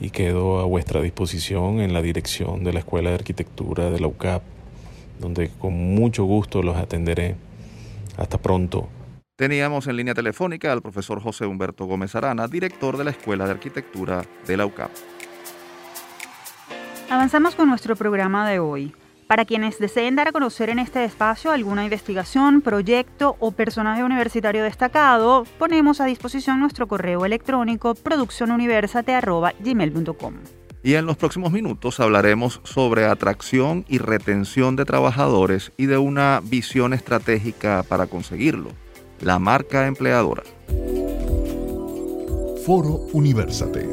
[0.01, 4.09] y quedo a vuestra disposición en la dirección de la Escuela de Arquitectura de la
[4.09, 4.43] UCAP,
[5.21, 7.37] donde con mucho gusto los atenderé.
[8.17, 8.89] Hasta pronto.
[9.39, 13.53] Teníamos en línea telefónica al profesor José Humberto Gómez Arana, director de la Escuela de
[13.53, 14.91] Arquitectura de la UCAP.
[17.09, 18.93] Avanzamos con nuestro programa de hoy.
[19.29, 24.65] Para quienes deseen dar a conocer en este espacio alguna investigación, proyecto o personaje universitario
[24.65, 30.35] destacado, ponemos a disposición nuestro correo electrónico produccionuniversate.gmail.com.
[30.83, 36.41] Y en los próximos minutos hablaremos sobre atracción y retención de trabajadores y de una
[36.43, 38.73] visión estratégica para conseguirlo,
[39.21, 40.43] la marca empleadora.
[42.65, 43.89] Foro Universate.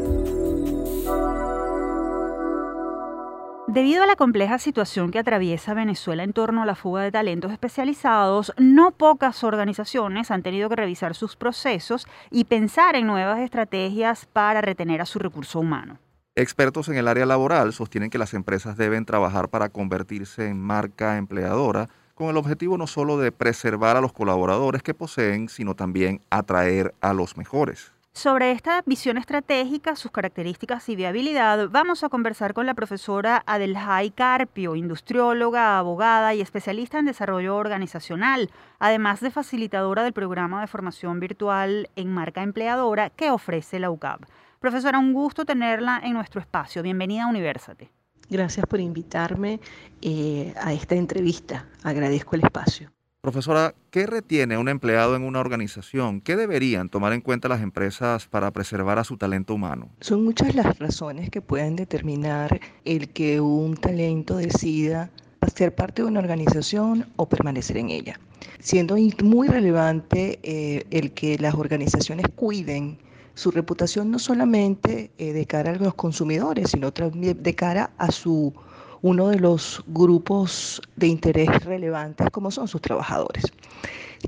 [3.67, 7.51] Debido a la compleja situación que atraviesa Venezuela en torno a la fuga de talentos
[7.51, 14.27] especializados, no pocas organizaciones han tenido que revisar sus procesos y pensar en nuevas estrategias
[14.27, 15.97] para retener a su recurso humano.
[16.35, 21.17] Expertos en el área laboral sostienen que las empresas deben trabajar para convertirse en marca
[21.17, 26.21] empleadora con el objetivo no solo de preservar a los colaboradores que poseen, sino también
[26.29, 27.91] atraer a los mejores.
[28.13, 34.11] Sobre esta visión estratégica, sus características y viabilidad, vamos a conversar con la profesora Adelhay
[34.11, 38.49] Carpio, industrióloga, abogada y especialista en desarrollo organizacional,
[38.79, 44.21] además de facilitadora del programa de formación virtual en marca empleadora que ofrece la UCAP.
[44.61, 46.81] Profesora, un gusto tenerla en nuestro espacio.
[46.81, 47.91] Bienvenida a Universate.
[48.29, 49.59] Gracias por invitarme
[50.01, 51.67] eh, a esta entrevista.
[51.83, 52.91] Agradezco el espacio.
[53.21, 56.21] Profesora, ¿qué retiene un empleado en una organización?
[56.21, 59.89] ¿Qué deberían tomar en cuenta las empresas para preservar a su talento humano?
[60.01, 65.09] Son muchas las razones que pueden determinar el que un talento decida
[65.55, 68.19] ser parte de una organización o permanecer en ella.
[68.59, 72.99] Siendo muy relevante eh, el que las organizaciones cuiden
[73.35, 78.11] su reputación no solamente eh, de cara a los consumidores, sino también de cara a
[78.11, 78.53] su
[79.01, 83.43] uno de los grupos de interés relevantes como son sus trabajadores.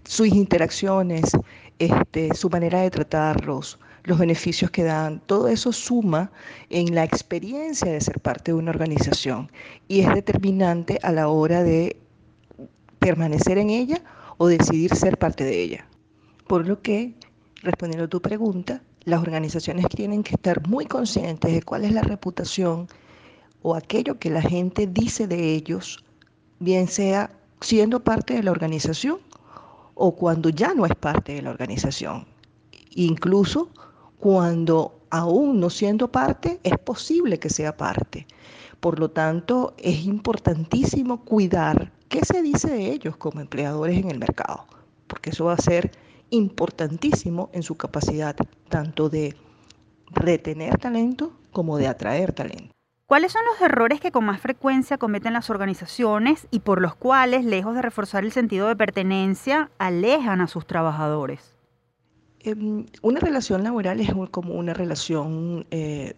[0.03, 1.31] Sus interacciones,
[1.79, 6.31] este, su manera de tratarlos, los beneficios que dan, todo eso suma
[6.69, 9.51] en la experiencia de ser parte de una organización
[9.87, 11.97] y es determinante a la hora de
[12.99, 14.01] permanecer en ella
[14.37, 15.87] o decidir ser parte de ella.
[16.47, 17.15] Por lo que,
[17.63, 22.01] respondiendo a tu pregunta, las organizaciones tienen que estar muy conscientes de cuál es la
[22.01, 22.89] reputación
[23.61, 26.03] o aquello que la gente dice de ellos,
[26.59, 27.31] bien sea
[27.61, 29.19] siendo parte de la organización
[29.93, 32.27] o cuando ya no es parte de la organización.
[32.95, 33.69] Incluso
[34.19, 38.27] cuando aún no siendo parte, es posible que sea parte.
[38.81, 44.19] Por lo tanto, es importantísimo cuidar qué se dice de ellos como empleadores en el
[44.19, 44.65] mercado,
[45.07, 45.91] porque eso va a ser
[46.29, 48.35] importantísimo en su capacidad
[48.69, 49.35] tanto de
[50.11, 52.73] retener talento como de atraer talento.
[53.05, 57.45] ¿Cuáles son los errores que con más frecuencia cometen las organizaciones y por los cuales,
[57.45, 61.57] lejos de reforzar el sentido de pertenencia, alejan a sus trabajadores?
[62.41, 66.15] Em, una relación laboral es como una relación eh,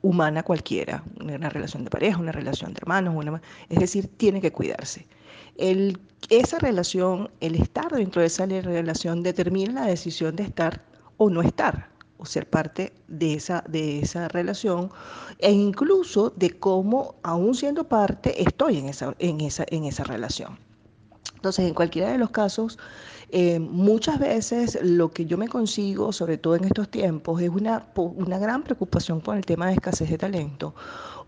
[0.00, 4.52] humana cualquiera, una relación de pareja, una relación de hermanos, una, es decir, tiene que
[4.52, 5.06] cuidarse.
[5.58, 5.98] El,
[6.28, 10.82] esa relación, el estar dentro de esa relación determina la decisión de estar
[11.16, 11.88] o no estar,
[12.18, 14.90] o ser parte de esa, de esa relación,
[15.38, 20.58] e incluso de cómo, aún siendo parte, estoy en esa, en esa, en esa relación.
[21.34, 22.78] Entonces, en cualquiera de los casos,
[23.30, 27.86] eh, muchas veces lo que yo me consigo, sobre todo en estos tiempos, es una,
[27.94, 30.74] una gran preocupación por el tema de escasez de talento,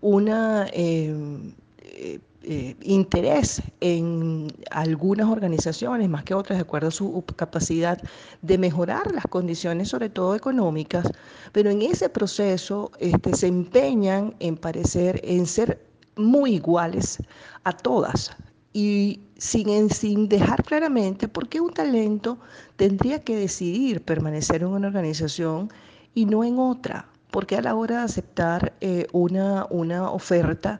[0.01, 8.01] una eh, eh, interés en algunas organizaciones, más que otras, de acuerdo a su capacidad
[8.41, 11.05] de mejorar las condiciones, sobre todo económicas,
[11.51, 15.85] pero en ese proceso este, se empeñan en parecer, en ser
[16.15, 17.17] muy iguales
[17.65, 18.31] a todas,
[18.73, 22.39] y sin, sin dejar claramente por qué un talento
[22.75, 25.69] tendría que decidir permanecer en una organización
[26.13, 27.09] y no en otra.
[27.31, 30.79] Porque a la hora de aceptar eh, una, una oferta,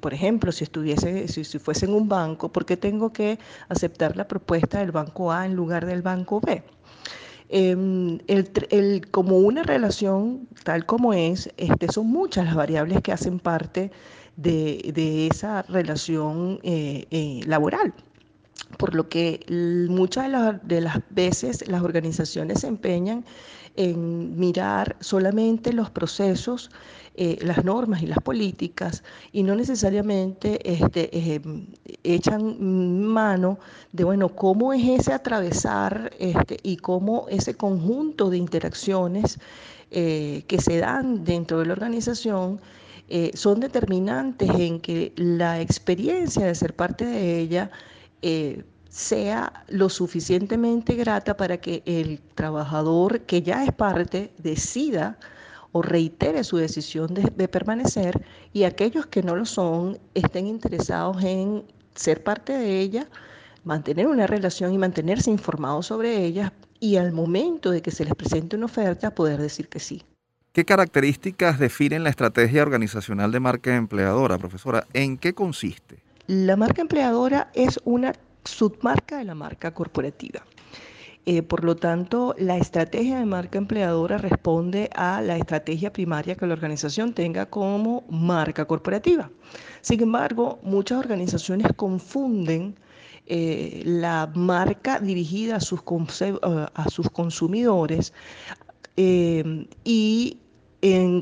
[0.00, 4.16] por ejemplo, si estuviese, si, si, fuese en un banco, ¿por qué tengo que aceptar
[4.16, 6.62] la propuesta del banco A en lugar del banco B?
[7.48, 13.38] Em, el, como una relación tal como es, este, son muchas las variables que hacen
[13.38, 13.92] parte
[14.36, 17.94] de, esa relación eh, eh, laboral.
[18.78, 19.46] Por lo que
[19.88, 20.28] muchas
[20.64, 23.24] de, las veces las organizaciones se empeñan
[23.76, 26.70] en mirar solamente los procesos,
[27.14, 29.02] eh, las normas y las políticas
[29.32, 31.40] y no necesariamente este,
[32.02, 33.58] echan mano
[33.92, 39.38] de, bueno, cómo es ese atravesar este, y cómo ese conjunto de interacciones
[39.88, 42.60] que se dan dentro de la organización
[43.08, 47.70] eh, son determinantes en que la experiencia de ser parte de ella
[48.20, 48.64] eh,
[48.96, 55.18] sea lo suficientemente grata para que el trabajador que ya es parte decida
[55.72, 58.24] o reitere su decisión de, de permanecer
[58.54, 63.06] y aquellos que no lo son estén interesados en ser parte de ella,
[63.64, 68.14] mantener una relación y mantenerse informados sobre ella y al momento de que se les
[68.14, 70.04] presente una oferta poder decir que sí.
[70.54, 74.86] ¿Qué características definen la estrategia organizacional de marca empleadora, profesora?
[74.94, 76.02] ¿En qué consiste?
[76.28, 78.14] La marca empleadora es una
[78.46, 80.42] submarca de la marca corporativa.
[81.28, 86.46] Eh, por lo tanto, la estrategia de marca empleadora responde a la estrategia primaria que
[86.46, 89.28] la organización tenga como marca corporativa.
[89.80, 92.76] Sin embargo, muchas organizaciones confunden
[93.26, 95.82] eh, la marca dirigida a sus,
[97.10, 98.12] consumidores
[98.96, 100.38] eh, y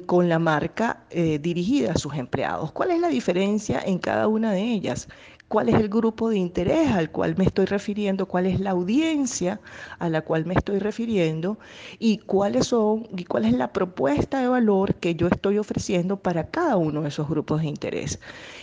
[0.05, 1.07] con la marca
[1.41, 2.71] dirigida a sus empleados.
[2.73, 5.09] ¿Cuál es la diferencia en cada una de ellas?
[5.55, 9.61] Cuál es el grupo de interés al cual me estoy refiriendo, cuál es la audiencia
[10.01, 11.59] a la cual me estoy refiriendo
[12.01, 16.49] y cuáles son y cuál es la propuesta de valor que yo estoy ofreciendo para
[16.49, 18.19] cada uno de esos grupos de interés.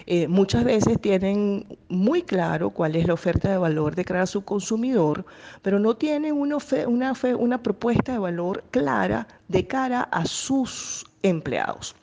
[0.06, 4.28] Eh, muchas veces tienen muy claro cuál es la oferta de valor de cara a
[4.28, 5.24] su consumidor,
[5.62, 11.96] pero no tienen una, una, una propuesta de valor clara de cara a sus empleados.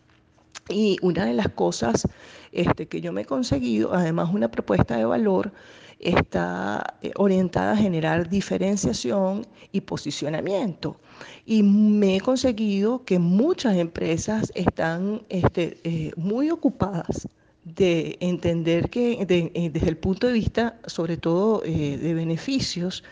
[0.68, 2.06] Y una de las cosas
[2.52, 5.52] este, que yo me he conseguido, además una propuesta de valor,
[6.00, 11.00] está eh, orientada a generar diferenciación y posicionamiento.
[11.44, 17.28] Y me he conseguido que muchas empresas están este, eh, muy ocupadas
[17.64, 23.02] de entender que eh, desde el punto de vista, sobre todo de beneficios,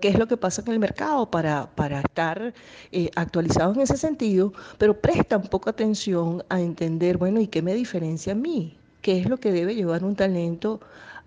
[0.00, 2.54] qué es lo que pasa en el mercado para, para estar
[2.92, 7.74] eh, actualizados en ese sentido, pero prestan poca atención a entender, bueno, ¿y qué me
[7.74, 8.76] diferencia a mí?
[9.00, 10.80] ¿Qué es lo que debe llevar un talento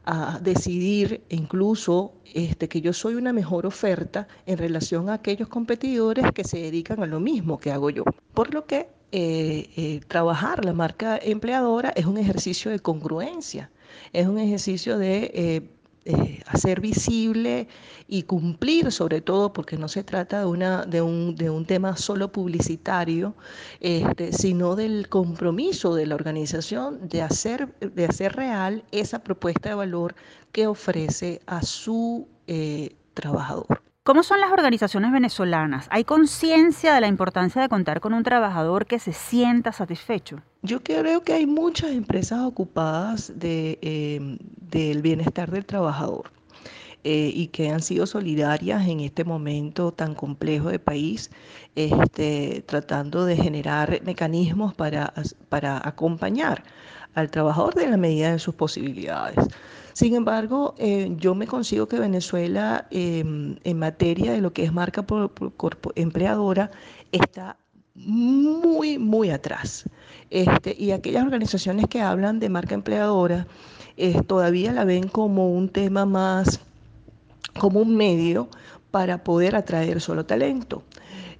[0.05, 6.31] a decidir incluso este, que yo soy una mejor oferta en relación a aquellos competidores
[6.31, 8.03] que se dedican a lo mismo que hago yo?
[8.33, 13.71] Por lo que eh, eh, trabajar la marca empleadora es un ejercicio de congruencia,
[14.13, 15.61] es un ejercicio de eh,
[16.45, 17.67] hacer visible
[18.07, 21.97] y cumplir, sobre todo porque no se trata de, una, de, un, de un tema
[21.97, 23.35] solo publicitario,
[23.79, 29.75] este, sino del compromiso de la organización de hacer, de hacer real esa propuesta de
[29.75, 30.15] valor
[30.51, 33.81] que ofrece a su eh, trabajador.
[34.05, 35.87] ¿Cómo son las organizaciones venezolanas?
[35.89, 40.43] ¿Hay conciencia de la importancia de contar con un trabajador que se sienta satisfecho?
[40.61, 46.31] Yo creo que hay muchas empresas ocupadas em, del bienestar del trabajador.
[47.07, 51.29] eh, y que han sido solidarias en este momento tan complejo de país,
[51.75, 55.13] este, tratando de generar mecanismos para,
[55.49, 56.63] para acompañar
[57.15, 59.37] al trabajador de la medida de sus posibilidades.
[59.93, 64.73] Sin embargo, eh, yo me consigo que Venezuela, em, en materia de lo que es
[64.73, 65.31] marca por,
[65.95, 66.69] empleadora,
[67.13, 67.57] está
[67.95, 69.85] muy, muy atrás.
[70.29, 73.47] Este, y aquellas organizaciones que hablan de marca empleadora
[73.95, 76.59] eh, todavía la ven como un tema más,
[77.57, 78.49] como un medio
[78.91, 80.83] para poder atraer solo talento.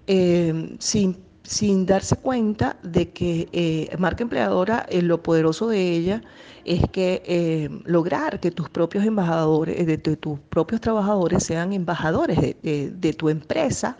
[0.07, 6.21] Eh, sin, sin, darse cuenta de que eh, marca empleadora, lo poderoso de ella
[6.65, 13.29] es que lograr que tus propios embajadores, de, tus propios trabajadores sean embajadores de tu
[13.29, 13.97] empresa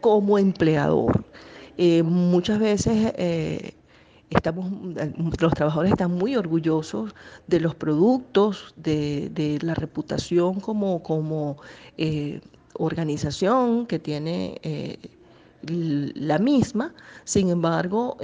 [0.00, 1.24] como empleador.
[1.78, 3.74] Eh, muchas veces eh,
[4.30, 4.70] estamos,
[5.40, 7.14] los trabajadores están muy orgullosos
[7.46, 11.58] de los productos, de, la reputación como, como
[11.98, 12.40] eh,
[12.74, 14.60] organización que tiene
[15.68, 16.94] la misma.
[17.24, 18.16] Sin embargo,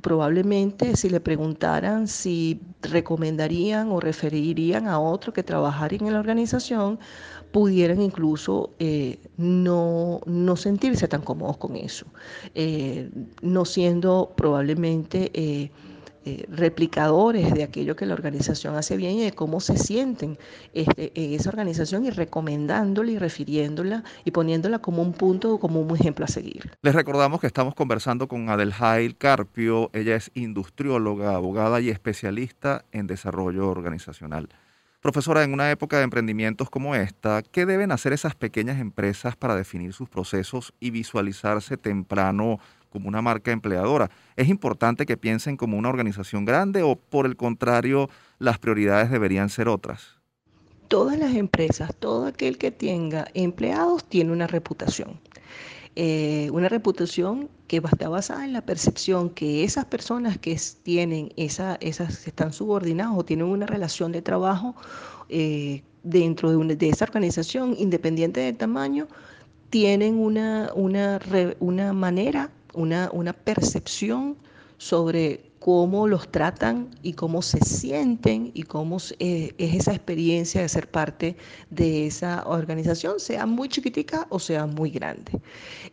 [0.00, 6.98] probablemente si le preguntaran si recomendarían o referirían a otro que trabajara en la organización,
[7.50, 10.20] pudieran incluso eh, no,
[10.56, 12.06] sentirse tan cómodos con eso,
[12.54, 13.10] eh,
[13.42, 15.32] no siendo probablemente
[16.26, 20.38] eh, replicadores de aquello que la organización hace bien y de cómo se sienten
[20.74, 25.80] este, en esa organización y recomendándola y refiriéndola y poniéndola como un punto o como
[25.80, 26.72] un ejemplo a seguir.
[26.82, 33.06] Les recordamos que estamos conversando con Adelhail Carpio, ella es industrióloga, abogada y especialista en
[33.06, 34.48] desarrollo organizacional.
[35.00, 39.54] Profesora, en una época de emprendimientos como esta, ¿qué deben hacer esas pequeñas empresas para
[39.54, 42.58] definir sus procesos y visualizarse temprano
[42.96, 44.10] como una marca empleadora?
[44.36, 49.50] ¿Es importante que piensen como una organización grande o por el contrario las prioridades deberían
[49.50, 50.16] ser otras?
[50.88, 55.20] Todas las empresas, todo aquel que tenga empleados tiene una reputación.
[55.94, 61.76] Eh, una reputación que está basada en la percepción que esas personas que tienen esa,
[61.82, 64.74] esas están subordinadas o tienen una relación de trabajo
[65.28, 69.06] eh, dentro de, de, esa organización, independiente del tamaño,
[69.70, 71.20] tienen una, una,
[71.60, 74.36] una manera, una, una percepción
[74.78, 80.68] sobre cómo los tratan y cómo se sienten y cómo eh, es esa experiencia de
[80.68, 81.36] ser parte
[81.70, 85.32] de esa organización, sea muy chiquitica o sea muy grande.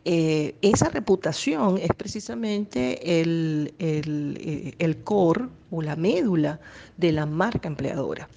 [0.05, 6.59] Eh, esa reputación es precisamente el, el, eh, el, core o la médula
[6.97, 8.29] de la marca empleadora.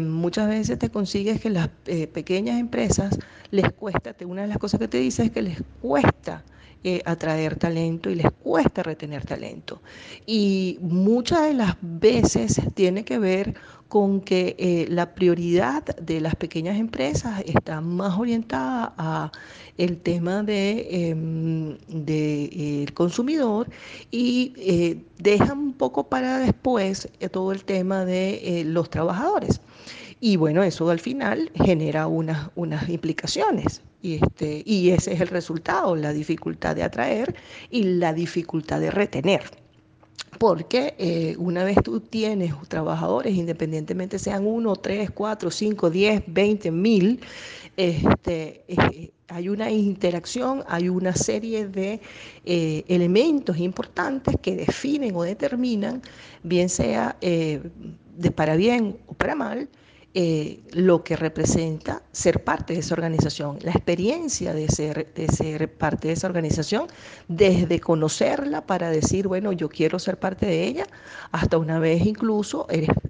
[0.00, 1.68] muchas veces te consigues que las
[2.12, 3.18] pequeñas empresas
[3.50, 6.42] les cuesta, una de las cosas que te dice es que les cuesta
[6.86, 9.80] eh, atraer talento y les cuesta retener talento.
[10.26, 13.54] Y muchas de las veces tiene que ver
[13.88, 19.32] con que eh, la prioridad de las pequeñas empresas está más orientada a
[19.78, 23.70] el tema de, em, de consumidor
[24.10, 29.58] y eh, dejan un poco para después todo el tema de los trabajadores.
[30.26, 33.82] Y bueno, eso al final genera unas, unas implicaciones.
[34.00, 37.36] Y, este, y ese es el resultado, la dificultad de atraer
[37.68, 39.42] y la dificultad de retener.
[40.38, 46.70] Porque eh, una vez tú tienes trabajadores, independientemente sean uno, tres, cuatro, cinco, diez, veinte
[46.70, 47.20] mil,
[47.76, 52.00] este, eh, hay una interacción, hay una serie de
[52.46, 56.00] eh, elementos importantes que definen o determinan,
[56.42, 59.68] bien sea de para bien o para mal,
[60.14, 65.72] eh, lo que representa ser parte de esa organización, la experiencia de ser, de ser
[65.72, 66.86] parte de esa organización,
[67.28, 70.86] desde conocerla para decir, bueno, yo quiero ser parte de ella,
[71.32, 72.66] hasta una vez incluso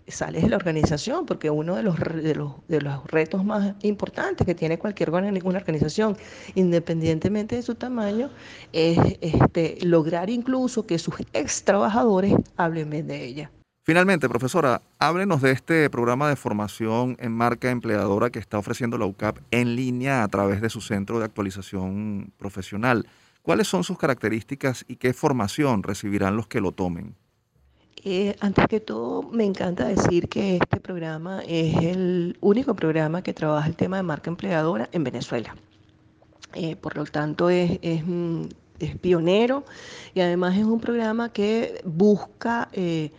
[0.09, 4.46] sales de la organización, porque uno de los, de los, de los retos más importantes
[4.46, 5.11] que tiene cualquier
[5.44, 6.16] una organización,
[6.55, 8.30] independientemente de su tamaño,
[8.72, 13.50] es este, lograr incluso que sus ex trabajadores hablen de ella.
[13.87, 19.05] Finalmente, profesora, háblenos de este programa de formación en marca empleadora que está ofreciendo la
[19.05, 23.07] UCAP en línea a través de su centro de actualización profesional.
[23.43, 27.14] ¿Cuáles son sus características y qué formación recibirán los que lo tomen?
[28.03, 33.35] Eh, antes que todo, me encanta decir que este programa es el único programa que
[33.35, 35.55] trabaja el tema de marca empleadora en Venezuela.
[36.55, 38.45] Eh, por lo tanto, es, mm,
[38.78, 39.66] es, pionero
[40.14, 42.70] y además es un programa que busca...
[42.72, 43.12] Eh,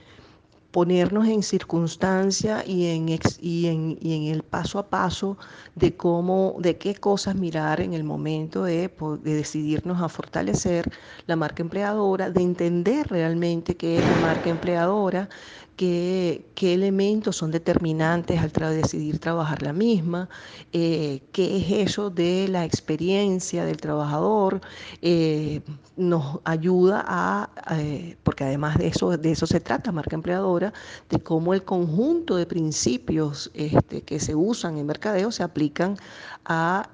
[0.76, 3.08] ponernos en circunstancia y en,
[3.40, 5.38] y, en, y en, el paso a paso
[5.74, 8.92] de cómo, de qué cosas mirar en el momento de,
[9.24, 10.92] de, decidirnos a fortalecer
[11.28, 15.30] la marca empleadora, de entender realmente qué es la marca empleadora,
[15.76, 20.30] qué, qué elementos son determinantes al decidir trabajar la misma,
[20.74, 24.62] eh, qué es eso de la experiencia del trabajador,
[25.02, 25.62] eh,
[25.98, 30.74] nos ayuda a, eh, porque además de eso, de eso se trata, marca empleadora,
[31.10, 35.98] de cómo el conjunto de principios este, que se usan en mercadeo se aplican
[36.46, 36.90] a,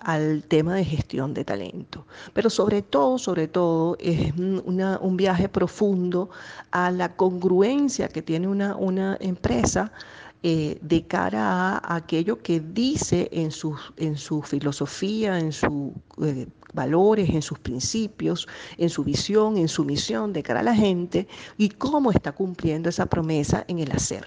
[0.00, 2.06] al tema de gestión de talento.
[2.32, 6.30] Pero sobre todo, sobre todo, es un viaje profundo
[6.70, 9.92] a la congruencia que tiene una, una empresa
[10.48, 15.90] eh, de cara a aquello que dice en su, en su filosofía, en sus
[16.22, 20.74] eh, valores, en sus principios, en su visión, en su misión de cara a la
[20.74, 21.26] gente
[21.56, 24.24] y cómo está cumpliendo esa promesa en el hacer.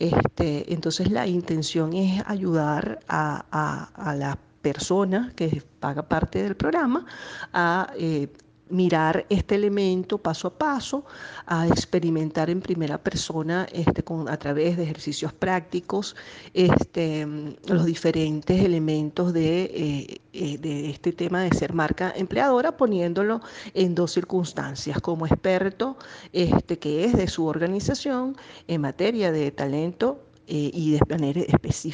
[0.00, 6.56] Este, entonces la intención es ayudar a, a, a la persona que paga parte del
[6.56, 7.04] programa
[7.52, 8.28] a eh,
[8.70, 11.04] mirar este elemento paso a paso,
[11.46, 16.16] a experimentar en primera persona este, con, a través de ejercicios prácticos
[16.54, 17.26] este,
[17.66, 23.40] los diferentes elementos de, eh, eh, de este tema de ser marca empleadora, poniéndolo
[23.74, 25.96] en dos circunstancias, como experto
[26.32, 28.36] este, que es de su organización
[28.68, 31.42] en materia de talento eh, y de manera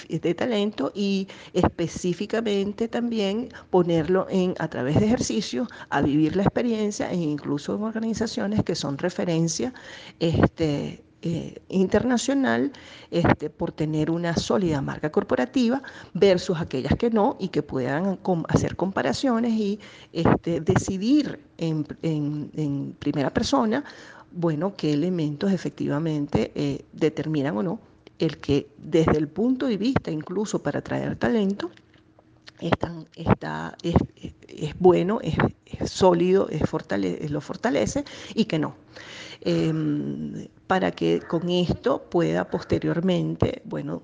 [0.09, 7.11] de talento y específicamente también ponerlo en a través de ejercicios a vivir la experiencia
[7.11, 9.75] e incluso en organizaciones que son referencia
[10.21, 12.73] este, eh, internacional
[13.11, 15.83] este, por tener una sólida marca corporativa
[16.15, 19.81] versus aquellas que no y que puedan hacer comparaciones y
[20.15, 21.85] este, decidir en,
[23.01, 23.85] primera persona,
[24.33, 27.81] bueno, qué elementos efectivamente eh, determinan o no
[28.19, 31.71] el que desde el punto de vista incluso para atraer talento,
[32.61, 35.37] está, es, bueno, es,
[35.91, 36.49] sólido,
[37.29, 38.05] lo fortalece
[38.35, 38.77] y que no.
[39.43, 44.03] Em, para que con esto pueda posteriormente, bueno,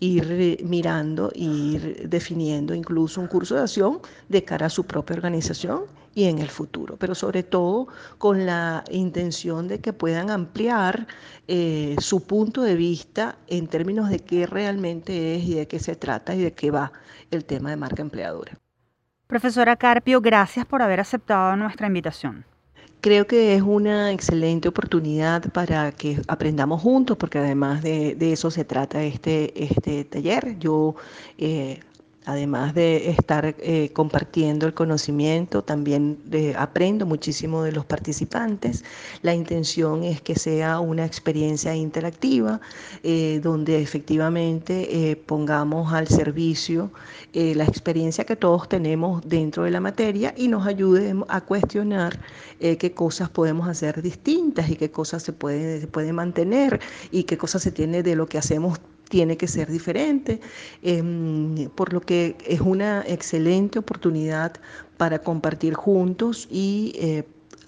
[0.00, 5.82] ir mirando, ir definiendo incluso un curso de acción de cara a su propia organización
[6.14, 7.88] y en el futuro, pero sobre todo
[8.18, 11.06] con la intención de que puedan ampliar
[11.48, 15.96] eh, su punto de vista en términos de qué realmente es y de qué se
[15.96, 16.92] trata y de qué va
[17.30, 18.58] el tema de marca empleadora.
[19.26, 22.44] Profesora Carpio, gracias por haber aceptado nuestra invitación.
[23.04, 28.64] Creo que es una excelente oportunidad para que aprendamos juntos, porque además de, eso se
[28.64, 30.58] trata este, este taller.
[30.58, 30.94] Yo
[31.36, 31.80] eh,
[32.26, 36.18] Además de estar eh, compartiendo el conocimiento, también
[36.56, 38.82] aprendo muchísimo de los participantes.
[39.20, 42.62] La intención es que sea una experiencia interactiva,
[43.02, 46.90] eh, donde efectivamente eh, pongamos al servicio
[47.34, 52.20] la experiencia que todos tenemos dentro de la materia y nos ayude a cuestionar
[52.60, 57.62] qué cosas podemos hacer distintas y qué cosas se pueden puede mantener y qué cosas
[57.62, 58.78] se tiene de lo que hacemos
[59.14, 60.40] tiene que ser diferente,
[60.82, 64.54] em, por lo que es una excelente oportunidad
[64.96, 67.22] para compartir juntos y eh,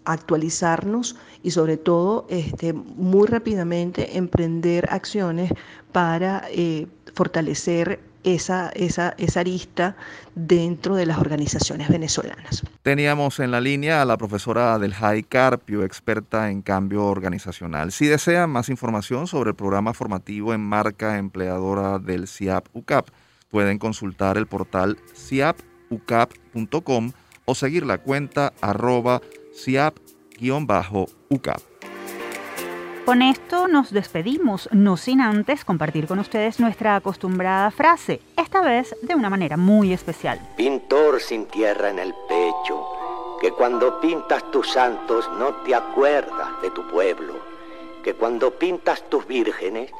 [0.06, 5.52] actualizarnos y sobre todo este, muy rápidamente emprender acciones
[5.92, 9.96] para eh, fortalecer esa, esa, esa arista
[10.34, 12.62] dentro de las organizaciones venezolanas.
[12.82, 17.92] Teníamos en la línea a la profesora del Jai Carpio, experta en cambio organizacional.
[17.92, 23.08] Si desean más información sobre el programa formativo en marca empleadora del CIAP UCAP,
[23.48, 27.12] pueden consultar el portal ciapucap.com
[27.44, 29.22] o seguir la cuenta arroba
[29.54, 31.60] ciap-ucap.
[33.06, 38.96] Con esto nos despedimos, no sin antes compartir con ustedes nuestra acostumbrada frase, esta vez
[39.00, 40.40] de una manera muy especial.
[40.56, 42.84] Pintor sin tierra en el pecho,
[43.40, 47.34] que cuando pintas tus santos no te acuerdas de tu pueblo,
[48.02, 49.92] que cuando pintas tus vírgenes,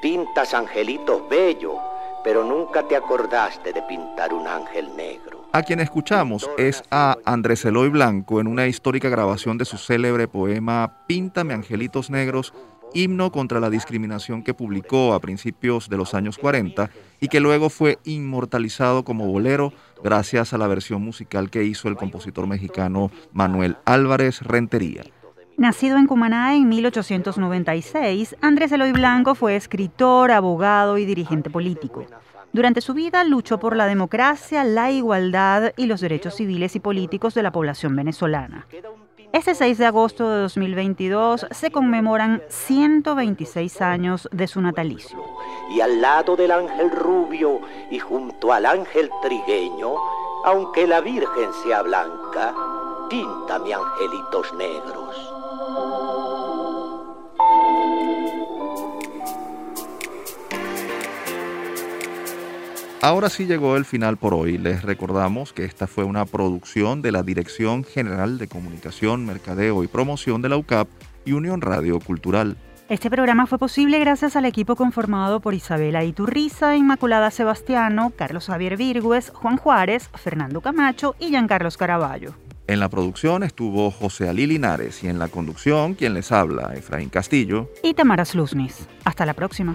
[0.00, 1.78] pintas angelitos bellos,
[2.22, 5.41] pero nunca te acordaste de pintar un ángel negro.
[5.54, 10.26] A quien escuchamos es a Andrés Eloy Blanco en una histórica grabación de su célebre
[10.26, 12.54] poema Píntame Angelitos Negros,
[12.94, 16.88] himno contra la discriminación que publicó a principios de los años 40
[17.20, 21.96] y que luego fue inmortalizado como bolero gracias a la versión musical que hizo el
[21.96, 25.02] compositor mexicano Manuel Álvarez Rentería.
[25.58, 32.06] Nacido en Cumaná en 1896, Andrés Eloy Blanco fue escritor, abogado y dirigente político.
[32.52, 37.32] Durante su vida luchó por la democracia, la igualdad y los derechos civiles y políticos
[37.34, 38.66] de la población venezolana.
[39.32, 45.18] Este 6 de agosto de 2022 se conmemoran 126 años de su natalicio.
[45.70, 49.94] Y al lado del ángel rubio y junto al ángel trigueño,
[50.44, 52.54] aunque la Virgen sea blanca,
[53.08, 55.31] píntame angelitos negros.
[63.04, 64.58] Ahora sí llegó el final por hoy.
[64.58, 69.88] Les recordamos que esta fue una producción de la Dirección General de Comunicación, Mercadeo y
[69.88, 70.86] Promoción de la UCAP
[71.24, 72.56] y Unión Radio Cultural.
[72.88, 78.76] Este programa fue posible gracias al equipo conformado por Isabela Iturriza, Inmaculada Sebastiano, Carlos Javier
[78.76, 82.34] Virgües, Juan Juárez, Fernando Camacho y Giancarlos Caraballo.
[82.68, 87.08] En la producción estuvo José Alí Linares y en la conducción quien les habla, Efraín
[87.08, 88.86] Castillo y Tamara Sluznis.
[89.04, 89.74] Hasta la próxima.